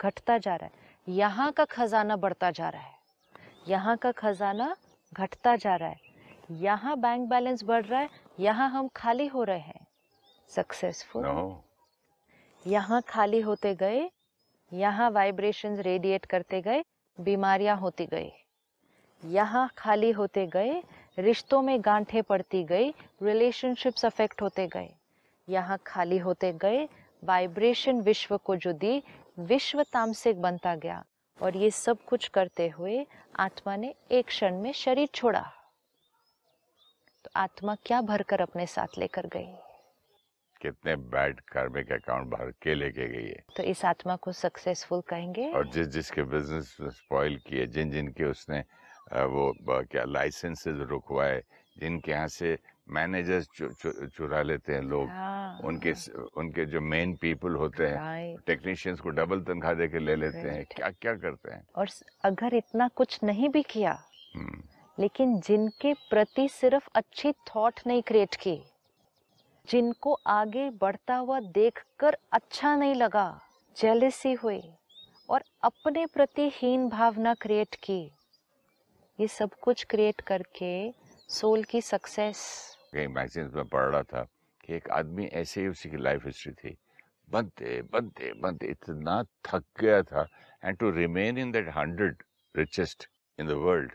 घटता 0.02 0.38
जा 0.38 0.56
रहा 0.56 0.66
है। 0.66 1.16
यहाँ 1.16 1.52
का 1.52 1.66
खजाना 1.66 2.16
बढ़ता 2.16 2.52
जा 2.52 2.70
रहा 2.70 2.82
है। 2.82 2.96
यहाँ 3.68 3.98
का 3.98 4.12
खजाना 4.12 4.76
घटता 5.14 5.56
जा 5.56 5.76
रहा 5.76 5.90
है। 5.90 6.06
यहाँ 6.52 6.98
बैंक 6.98 7.30
बैलेंस 7.30 7.64
बढ़ 7.64 7.86
रहा 7.86 8.00
है। 8.00 8.10
यहाँ 8.40 8.70
हम 8.70 8.88
खाली 8.96 9.28
हो 9.28 9.44
रहे 9.44 9.60
हैं। 9.60 9.86
सक्सेसफुल 10.50 11.26
नो 11.26 11.64
यहाँ 12.66 13.02
खाली 13.02 13.42
होते 13.42 13.76
गए। 13.76 14.10
यहाँ 14.72 15.10
वाइब्रेशंस 15.12 15.80
रेडिएट 15.80 16.26
करते 16.26 16.62
गए। 16.62 16.84
बीमारियाँ 17.20 17.78
होती 17.78 18.06
गई। 18.06 18.32
यहाँ 19.24 19.70
खाली 19.78 20.12
होते 20.12 20.46
गए। 20.48 20.82
रिश्तों 21.20 21.62
में 21.62 21.80
गांठें 21.82 22.24
पड़ती 22.24 22.64
गई। 22.64 22.90
रिलेशनशिप्स 23.24 24.06
अफेक्ट 24.06 24.42
होते 24.42 24.68
गए। 24.68 24.90
यहाँ 25.48 25.78
खाली 25.86 26.18
होते 26.18 26.52
गए। 26.54 26.88
वाइब्रेशन 27.24 28.02
विश्व 28.02 28.38
को 28.38 28.56
जो 28.56 28.74
दी। 28.74 29.04
विश्व 29.38 29.84
तामसिक 29.84 30.42
बनता 30.42 30.76
गया 30.76 31.04
और 31.40 31.58
ये 31.58 31.70
सब 31.72 31.98
कुछ 32.06 32.28
करते 32.28 32.68
हुए 32.70 33.06
आत्मा 33.40 33.76
ने 33.76 33.94
एक 34.12 34.26
क्षण 34.26 34.56
में 34.62 34.72
शरीर 34.74 35.08
छोड़ा। 35.14 35.42
तो 37.26 37.30
आत्मा 37.36 37.76
क्या 37.86 38.02
भरकर 38.02 38.42
अपने 38.42 38.66
साथ 38.66 38.98
लेकर 38.98 39.28
गई? 39.28 39.48
कितने 40.62 40.96
बैड 40.96 41.40
कार्मिक 41.52 41.92
अकाउंट 41.92 42.28
भर 42.28 42.52
के 42.62 42.76
लेके 42.76 43.08
गई 43.08 43.28
है। 43.28 43.44
तो 43.58 43.64
इस 43.64 43.84
आत्मा 43.86 44.16
को 44.16 44.32
सक्सेसफुल 44.32 45.02
कहेंगे। 45.02 45.52
और 45.52 45.68
जिस 45.68 45.88
जिसके 45.88 46.24
बिज़नेस 46.24 46.76
स्पॉइल 46.98 47.38
किए 47.48 47.68
जिन 47.68 47.92
जिन 47.92 48.08
के 48.12 48.26
उसने 48.26 48.60
वो 49.14 49.54
क्या 49.92 50.04
लाइसेंसेस 50.04 50.80
रुकवाए 50.90 51.42
जिनके 51.78 52.12
यहाँ 52.12 52.28
से 52.28 52.58
मैनेजर्स 52.90 53.48
चु, 53.56 53.68
चु, 53.68 53.92
चुरा 54.08 54.42
लेते 54.42 54.74
हैं 54.74 54.82
लोग। 54.82 55.08
हाँ, 55.10 55.60
उनके 55.64 55.94
स- 55.94 56.10
उनके 56.38 56.66
जो 56.66 56.82
मेन 56.82 57.16
पीपल 57.16 57.56
होते 57.56 57.88
हैं 57.88 58.38
टेक्नीशियंस 58.48 59.00
को 59.00 59.10
डबल 59.10 59.42
तनख्वाह 59.42 59.74
दे 59.74 59.88
के 59.88 60.00
ले 60.00 60.16
लेते 60.16 60.50
हैं। 60.50 60.66
क्या 60.66 60.90
क्या 60.90 61.14
करते 61.16 61.52
हैं? 61.52 61.68
और 61.76 61.88
अगर 62.24 62.54
इतना 62.54 62.88
कुछ 62.88 63.20
नहीं 63.24 63.50
भी 63.50 63.64
किया 63.64 64.04
हम्म, 64.36 64.64
लेकिन 65.00 65.40
जिनके 65.40 65.94
प्रति 65.94 66.50
सिर्फ़ 66.50 66.90
अच्छी 66.96 67.32
थॉट 67.32 67.80
नहीं 67.88 68.02
क्रिएट 68.02 68.36
की 68.36 68.64
जिनको 69.70 70.14
आगे 70.28 70.70
बढ़ता 70.70 71.16
हुआ 71.16 71.40
देखकर 71.40 72.18
अच्छा 72.32 72.76
नहीं 72.76 72.96
लगा 72.96 73.42
जेलसी 73.78 74.34
हुई 74.34 74.64
और 75.30 75.44
अपने 75.64 76.06
प्रति 76.06 76.52
हीन 76.54 76.90
भावना 76.90 77.34
क्रिएट 77.34 77.76
की 77.76 78.12
ये 79.20 79.28
सब 79.28 79.50
कुछ 79.54 79.84
क्रिएट 79.84 80.22
करके 80.22 80.94
सोल 81.30 81.64
की 81.64 81.82
सक्सेस 81.82 82.77
कहीं 82.94 83.08
मैगजीन्स 83.08 83.54
में 83.54 83.68
पढ़ 83.68 83.90
रहा 83.92 84.04
था 84.04 84.28
कि 84.64 84.74
एक 84.76 84.90
आदमी 84.90 85.26
ऐसे 85.42 85.62
ही 85.62 85.68
उसी 85.68 85.90
की 85.90 85.98
लाइफ 85.98 86.26
हिस्ट्री 86.26 86.54
थी। 86.54 86.78
बनते 87.30 87.82
बनते 87.94 88.32
बनते 88.42 88.68
इतना 88.68 89.22
थक 89.46 89.64
गया 89.80 90.02
था। 90.04 90.28
And 90.64 90.78
to 90.78 90.90
remain 90.92 91.38
in 91.38 91.52
that 91.52 91.70
hundred 91.78 92.24
richest 92.56 93.08
in 93.40 93.48
the 93.48 93.52
world 93.66 93.92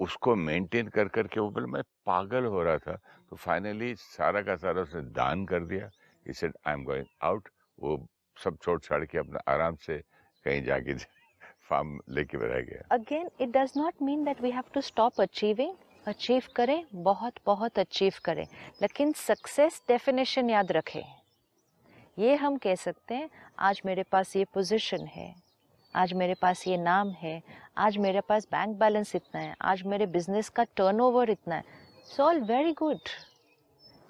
उसको 0.00 0.34
मेंटेन 0.36 0.88
कर 0.88 1.08
कर 1.08 1.26
के 1.26 1.40
वो 1.40 1.50
बोले, 1.50 1.66
मैं 1.66 1.82
पागल 2.06 2.44
हो 2.44 2.62
रहा 2.62 2.78
था। 2.78 2.94
तो 3.30 3.36
फाइनली 3.36 3.94
सारा 3.96 4.42
का 4.42 4.56
सारा 4.56 4.82
उसने 4.82 5.00
दान 5.12 5.44
कर 5.46 5.64
दिया। 5.64 5.90
Said 6.26 6.52
I 6.66 6.74
am 6.74 6.84
going 6.84 7.06
out 7.22 7.48
वो 7.78 8.06
सब 8.36 8.56
छोड़ 8.62 8.78
छाड़ 8.80 9.04
के 9.04 9.18
अपना 9.18 9.40
आराम 9.52 9.76
से 9.76 9.98
कहीं 10.46 10.62
जाके 10.64 10.94
फार्म 11.68 11.98
लेके 12.10 12.38
रह 12.38 12.60
गया। 12.60 12.82
Again 12.90 13.30
it 13.40 13.48
does 13.48 13.72
not 13.76 14.02
mean 14.02 14.24
that 14.24 14.40
we 14.42 14.50
have 14.50 14.64
to 14.74 14.80
stop 14.80 15.20
achieving 15.20 15.74
achieve 16.06 16.42
करें, 16.56 16.84
बहुत 16.94 17.34
बहुत 17.46 17.78
अचीव 17.78 18.12
करें। 18.24 18.46
लेकिन 18.82 19.12
सक्सेस 19.12 19.80
डेफिनेशन 19.88 20.50
याद 20.50 20.72
रखें। 20.72 21.02
ये 22.18 22.34
हम 22.34 22.56
कह 22.56 22.74
सकते 22.74 23.14
हैं, 23.14 23.28
आज 23.58 23.80
मेरे 23.86 24.02
पास 24.02 24.36
ये 24.36 24.44
पोजीशन 24.44 25.06
है, 25.06 25.34
आज 25.94 26.12
मेरे 26.12 26.34
पास 26.34 26.66
ये 26.68 26.76
नाम 26.76 27.10
है, 27.12 27.42
आज 27.78 27.96
मेरे 27.96 28.20
पास 28.20 28.46
बैंक 28.50 28.76
बैलेंस 28.78 29.14
इतना 29.16 29.40
है, 29.40 29.54
आज 29.62 29.82
मेरे 29.82 30.06
बिज़नेस 30.06 30.48
का 30.48 30.64
टर्नओवर 30.76 31.30
इतना 31.30 31.54
है। 31.54 31.64
It's 31.98 32.20
all 32.20 32.40
very 32.40 32.72
good 32.72 33.08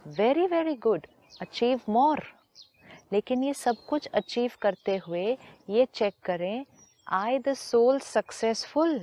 very 0.07 0.47
very 0.47 0.75
good 0.77 1.07
achieve 1.41 1.81
more 1.89 2.23
लेकिन 3.13 3.45
ये 3.45 3.53
सब 3.55 3.77
कुछ 3.89 4.07
अचीव 4.15 4.53
करते 4.63 4.97
हुए 4.97 5.27
ये 5.71 5.85
चेक 5.95 6.15
करें 6.25 6.65
आई 7.07 7.39
द 7.39 7.55
सोल 7.55 7.99
सक्सेसफुल 8.01 8.99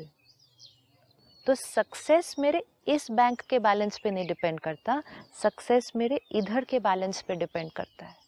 तो 1.47 1.55
सक्सेस 1.55 2.35
मेरे 2.39 2.63
इस 2.87 3.09
बैंक 3.11 3.41
के 3.41 3.59
बैलेंस 3.59 3.97
पे 3.97 4.11
नहीं 4.11 4.27
डिपेंड 4.27 4.59
करता 4.59 5.01
सक्सेस 5.41 5.91
मेरे 5.95 6.19
इधर 6.31 6.63
के 6.63 6.79
बैलेंस 6.79 7.21
पे 7.21 7.35
डिपेंड 7.35 7.71
करता 7.71 8.05
है। 8.05 8.19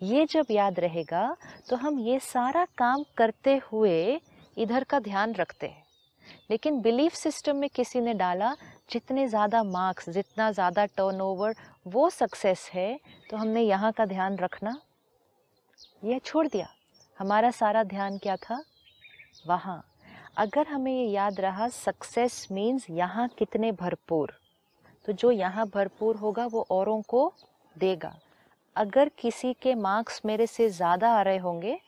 ये 0.00 0.24
जब 0.26 0.46
याद 0.50 0.80
रहेगा 0.80 1.36
तो 1.68 1.76
हम 1.76 1.98
ये 2.00 2.18
सारा 2.20 2.64
काम 2.78 3.04
करते 3.16 3.60
हुए 3.64 4.20
इधर 4.56 4.84
का 4.84 4.98
ध्यान 5.00 5.34
रखते 5.34 5.66
हैं। 5.66 5.84
लेकिन 6.50 6.80
बिलीफ 6.80 7.14
सिस्टम 7.14 7.56
में 7.56 7.68
किसी 7.70 8.00
ने 8.00 8.14
डाला, 8.14 8.54
जितने 8.90 9.26
ज़्यादा 9.28 9.62
मार्क्स 9.64 10.08
जितना 10.08 10.50
ज़्यादा 10.52 10.84
टर्नओवर 10.86 11.54
वो 11.86 12.08
सक्सेस 12.10 12.68
है 12.72 12.98
तो 13.30 13.36
हमने 13.36 13.62
यहाँ 13.62 13.92
का 13.92 14.06
ध्यान 14.06 14.36
रखना। 14.38 14.76
यह 16.04 16.18
छोड़ 16.18 16.46
दिया। 16.48 16.68
हमारा 17.18 17.50
सारा 17.52 17.82
ध्यान 17.84 18.18
क्या 18.18 18.36
था? 18.38 18.62
वहाँ। 19.46 19.82
अगर 20.40 20.66
हमें 20.66 20.92
ये 20.92 21.06
याद 21.06 21.40
रहा 21.40 21.68
सक्सेस 21.68 22.46
मीन्स 22.52 22.86
यहाँ 22.90 23.28
कितने 23.38 23.70
भरपूर। 23.72 24.32
तो 25.04 25.12
जो 25.12 25.30
यहाँ 25.30 25.66
भरपूर 25.68 26.16
होगा, 26.16 26.46
वो 26.46 26.66
औरों 26.70 27.00
को 27.02 27.32
देगा। 27.76 28.14
अगर 28.76 29.10
किसी 29.18 29.52
के 29.62 29.74
मार्क्स 29.76 30.20
मेरे 30.26 30.46
से 30.46 30.68
ज़्यादा 30.70 31.10
आ 31.10 31.22
रहे 31.22 31.38
होंगे 31.38 31.78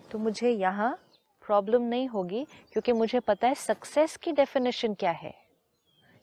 तो 0.00 0.18
मुझे 0.18 0.50
यहाँ 0.50 0.90
प्रॉब्लम 1.44 1.82
नहीं 1.84 2.08
होगी, 2.08 2.44
क्योंकि 2.72 2.92
मुझे 2.92 3.20
पता 3.20 3.48
है 3.48 3.54
सक्सेस 3.56 4.16
की 4.16 4.32
डेफिनेशन 4.32 4.94
क्या 4.94 5.10
है। 5.12 5.34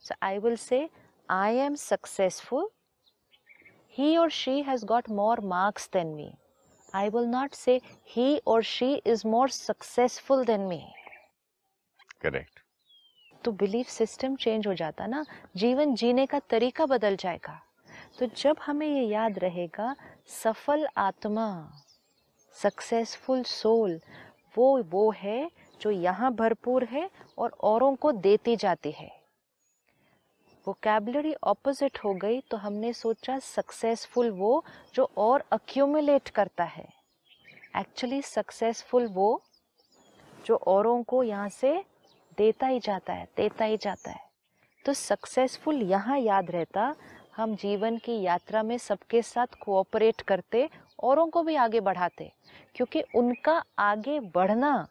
सो 0.05 0.15
I 0.23 0.37
will 0.37 0.55
say 0.55 0.87
I 1.29 1.55
am 1.57 1.75
successful 1.75 2.69
ही 3.95 4.15
और 4.17 4.29
she 4.31 4.61
has 4.61 4.85
got 4.85 5.09
more 5.11 5.41
marks 5.45 5.89
than 5.93 6.15
me. 6.15 6.29
I 6.95 7.09
will 7.09 7.27
not 7.27 7.55
say 7.55 7.81
he 8.05 8.41
or 8.45 8.61
she 8.65 9.01
is 9.05 9.25
more 9.27 9.47
successful 9.49 10.45
than 10.45 10.67
me. 10.67 10.83
Correct. 12.21 12.61
तो 13.43 13.51
बिलीफ 13.53 13.87
सिस्टम 13.89 14.35
चेंज 14.35 14.67
हो 14.67 14.73
जाता 14.73 15.05
ना 15.07 15.23
जीवन 15.57 15.93
जीने 15.95 16.25
का 16.25 16.39
तरीका 16.49 16.85
बदल 16.85 17.15
जाएगा 17.15 17.59
तो 18.19 18.25
जब 18.37 18.57
हमें 18.65 18.87
ये 18.87 19.03
याद 19.07 19.37
रहेगा 19.39 19.95
सफल 20.33 20.87
आत्मा 20.97 21.47
सक्सेसफुल 22.55 23.43
सोल 23.43 23.99
वो 24.55 24.67
वो 24.91 25.09
है 25.17 25.49
जो 25.81 25.91
यहाँ 25.91 26.33
भरपूर 26.35 26.83
है 26.91 27.09
और 27.37 27.55
औरों 27.63 27.93
को 27.95 28.11
देती 28.25 28.55
जाती 28.55 28.91
है 28.91 29.09
वोकेबलरी 30.67 31.33
ऑपोजिट 31.43 31.97
हो 32.03 32.13
गई 32.13 32.39
तो 32.41 32.57
हमने 32.57 32.91
सोचा 32.93 33.37
सक्सेसफुल 33.39 34.29
वो 34.31 34.63
जो 34.95 35.09
और 35.17 35.43
अक्यूमुलेट 35.51 36.29
करता 36.29 36.63
है। 36.63 36.87
एक्चुअली 37.77 38.21
सक्सेसफुल 38.21 39.07
वो 39.07 39.41
जो 40.45 40.55
औरों 40.67 41.01
को 41.03 41.23
यहाँ 41.23 41.49
से 41.49 41.77
देता 42.37 42.67
ही 42.67 42.79
जाता 42.79 43.13
है, 43.13 43.27
देता 43.37 43.65
ही 43.65 43.77
जाता 43.77 44.11
है। 44.11 44.23
तो 44.85 44.93
सक्सेसफुल 44.93 45.81
यहाँ 45.83 46.17
याद 46.19 46.51
रहता, 46.51 46.95
हम 47.35 47.55
जीवन 47.55 47.97
की 47.97 48.21
यात्रा 48.21 48.63
में 48.63 48.77
सबके 48.77 49.21
साथ 49.21 49.55
कोऑपरेट 49.61 50.21
करते, 50.21 50.69
औरों 50.99 51.27
को 51.27 51.43
भी 51.43 51.55
आगे 51.55 51.79
बढ़ाते, 51.81 52.31
क्योंकि 52.75 53.01
उनका 53.15 53.63
आगे 53.79 54.19
बढ़ना 54.35 54.87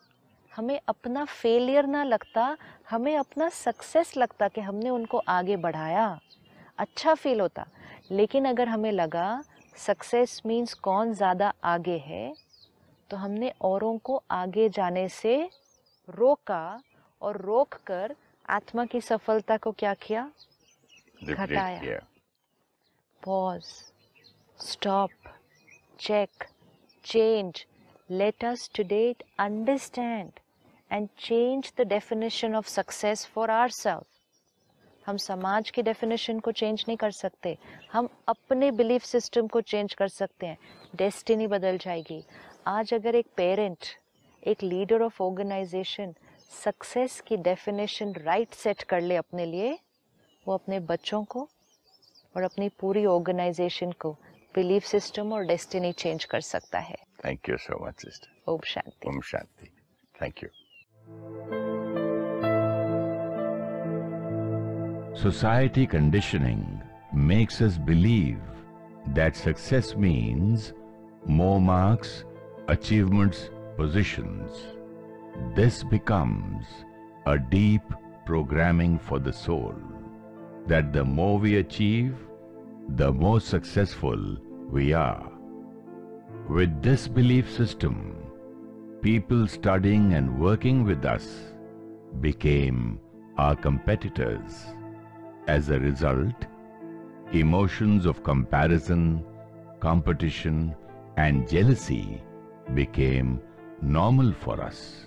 हमें 0.53 0.79
अपना 0.89 1.25
फेलियर 1.25 1.87
ना 1.87 2.03
लगता 2.05 2.57
हमें 2.87 3.17
अपना 3.17 3.49
सक्सेस 3.49 4.17
लगता 4.17 4.49
कि 4.49 4.61
हमने 4.61 4.91
उनको 4.91 5.19
आगे 5.29 5.57
बढ़ाया। 5.57 6.07
अच्छा 6.79 7.15
फील 7.15 7.41
होता। 7.41 7.67
लेकिन 8.11 8.45
अगर 8.45 8.69
हमें 8.69 8.91
लगा 8.93 9.43
सक्सेस 9.77 10.41
मीन्स 10.47 10.75
कौन 10.75 11.13
ज़्यादा 11.15 11.53
आगे 11.65 11.97
है 11.99 12.35
तो 13.11 13.17
हमने 13.17 13.53
औरों 13.63 13.97
को 13.99 14.23
आगे 14.31 14.69
जाने 14.69 15.09
से 15.09 15.37
रोका 16.09 16.81
और 17.23 17.41
रोक 17.41 17.75
कर 17.87 18.15
आत्मा 18.49 18.85
की 18.85 19.01
सफलता 19.01 19.57
को 19.57 19.73
क्या 19.73 19.95
किया? 19.95 20.31
घटाया। 21.25 21.99
Pause 23.23 23.65
stop 24.61 25.11
check 26.01 26.45
change 27.05 27.65
let 28.11 28.45
us 28.45 28.63
today 28.69 29.15
understand 29.39 30.41
and 30.91 31.09
change 31.19 31.73
the 31.79 31.87
definition 31.89 32.55
of 32.55 32.69
success 32.69 33.27
for 33.27 33.51
ourself 33.71 34.07
हम 35.07 35.17
समाज 35.17 35.71
की 35.71 35.83
डेफिनेशन 35.83 36.39
को 36.41 36.53
चेंज 36.53 36.85
नहीं 36.89 36.97
कर 36.97 37.11
सकते। 37.11 37.57
हम 37.93 38.09
अपने 38.29 38.71
बिलीफ 38.71 39.03
सिस्टम 39.05 39.47
को 39.47 39.61
चेंज 39.61 39.95
कर 39.95 40.09
सकते 40.09 40.47
हैं। 40.47 40.59
डेस्टिनी 40.97 41.47
बदल 41.47 41.79
जाएगी। 41.79 42.23
आज 42.67 42.95
अगर 42.95 43.15
एक 43.15 43.27
पेरेंट 43.37 43.87
एक 44.43 44.63
लीडर 44.63 45.03
ऑफ़ 45.03 45.23
ऑर्गेनाइजेशन 45.23 46.15
सक्सेस 46.65 47.21
की 47.21 47.37
डेफिनेशन 47.37 48.13
राइट 48.13 48.55
सेट 48.55 48.83
कर 48.83 49.01
ले 49.01 49.17
अपने 49.17 49.47
लिए 49.47 49.79
वो 50.47 50.55
अपने 50.55 50.81
बच्चों 50.81 51.25
को 51.25 51.49
और 52.37 52.43
अपनी 52.43 52.69
पूरी 52.81 53.05
ऑर्गेनाइजेशन 53.07 53.93
को 53.93 54.13
बिलीफ 54.55 54.85
सिस्टम 54.85 55.33
और 55.33 55.45
डेस्टिनी 55.47 55.93
चेंज 55.93 56.25
कर 56.25 56.41
सकता 56.41 56.79
है। 56.79 56.97
Thank 57.25 57.49
you 57.49 57.57
so 57.57 57.87
much 57.87 58.01
sister 58.01 58.53
Om 58.53 58.61
Shanti. 58.67 59.09
Om 59.09 59.21
Shanti. 59.21 59.73
Thank 60.15 60.43
you 60.43 60.49
Society 65.15 65.87
conditioning 65.87 66.83
makes 67.13 67.61
us 67.63 67.79
believe 67.79 68.41
that 69.15 69.37
success 69.37 69.95
means 69.95 70.73
more 71.25 71.61
marks, 71.61 72.25
achievements, 72.69 73.51
positions. 73.77 74.51
This 75.55 75.83
becomes 75.83 76.67
a 77.27 77.39
deep 77.39 77.83
programming 78.27 78.99
for 78.99 79.19
the 79.19 79.33
soul 79.33 79.75
that 80.67 80.93
the 80.93 81.05
more 81.05 81.39
we 81.39 81.57
achieve, 81.57 82.17
the 82.97 83.13
more 83.13 83.41
successful 83.41 84.37
we 84.71 84.93
are. 84.93 85.31
With 86.49 86.83
this 86.83 87.09
belief 87.09 87.51
system, 87.51 88.24
people 89.05 89.47
studying 89.47 90.15
and 90.15 90.41
working 90.41 90.83
with 90.83 91.05
us 91.05 91.25
became 92.23 92.99
our 93.37 93.55
competitors. 93.55 94.65
As 95.47 95.69
a 95.69 95.79
result, 95.79 96.47
emotions 97.31 98.07
of 98.07 98.23
comparison, 98.25 99.23
competition 99.79 100.75
and 101.19 101.47
jealousy 101.47 102.23
became 102.73 103.43
normal 103.83 104.33
for 104.33 104.59
us. 104.63 105.05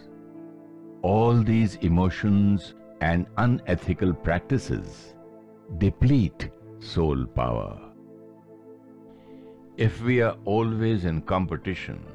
All 1.02 1.42
these 1.42 1.78
emotions 1.78 2.76
and 3.02 3.26
unethical 3.38 4.14
practices 4.14 5.16
deplete 5.80 6.52
soul 6.78 7.26
power. 7.26 7.82
If 9.76 10.04
we 10.04 10.22
are 10.22 10.38
always 10.46 11.06
in 11.06 11.24
competition, 11.24 12.06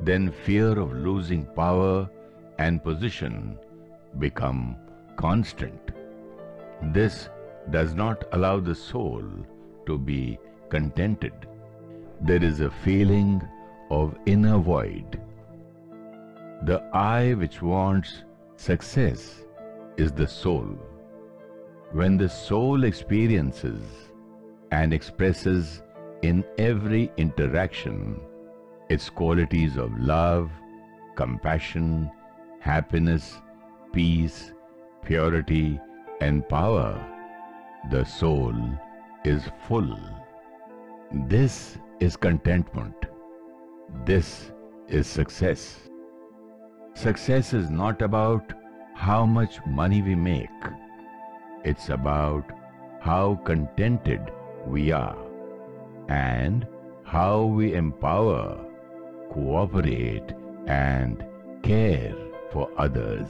then 0.00 0.30
fear 0.30 0.78
of 0.78 0.92
losing 0.92 1.44
power 1.56 2.08
and 2.58 2.82
position 2.82 3.58
become 4.18 4.76
constant. 5.16 5.90
This 6.92 7.28
does 7.70 7.94
not 7.94 8.24
allow 8.32 8.60
the 8.60 8.74
soul 8.74 9.22
to 9.86 9.98
be 9.98 10.38
contented. 10.68 11.32
There 12.20 12.42
is 12.42 12.60
a 12.60 12.70
feeling 12.70 13.42
of 13.90 14.16
inner 14.26 14.58
void. 14.58 15.20
The 16.62 16.82
I 16.92 17.34
which 17.34 17.62
wants 17.62 18.24
success 18.56 19.44
is 19.96 20.12
the 20.12 20.26
soul. 20.26 20.78
When 21.92 22.16
the 22.16 22.28
soul 22.28 22.84
experiences 22.84 23.82
and 24.70 24.92
expresses 24.92 25.82
in 26.22 26.44
every 26.58 27.10
interaction 27.16 28.20
its 28.88 29.10
qualities 29.10 29.76
of 29.76 29.98
love, 29.98 30.50
compassion, 31.14 32.10
happiness, 32.60 33.40
peace, 33.92 34.52
purity, 35.04 35.80
and 36.20 36.48
power, 36.48 36.98
the 37.90 38.04
soul 38.04 38.54
is 39.24 39.42
full. 39.66 39.98
This 41.26 41.78
is 42.00 42.16
contentment. 42.16 42.94
This 44.04 44.52
is 44.88 45.06
success. 45.06 45.80
Success 46.94 47.54
is 47.54 47.70
not 47.70 48.02
about 48.02 48.52
how 48.94 49.24
much 49.24 49.58
money 49.66 50.02
we 50.02 50.14
make. 50.14 50.48
It's 51.64 51.88
about 51.88 52.44
how 53.00 53.36
contented 53.44 54.20
we 54.66 54.92
are 54.92 55.16
and 56.08 56.66
how 57.04 57.44
we 57.44 57.74
empower, 57.74 58.67
cooperate 59.38 60.34
and 60.66 61.24
care 61.62 62.12
for 62.52 62.68
others. 62.76 63.28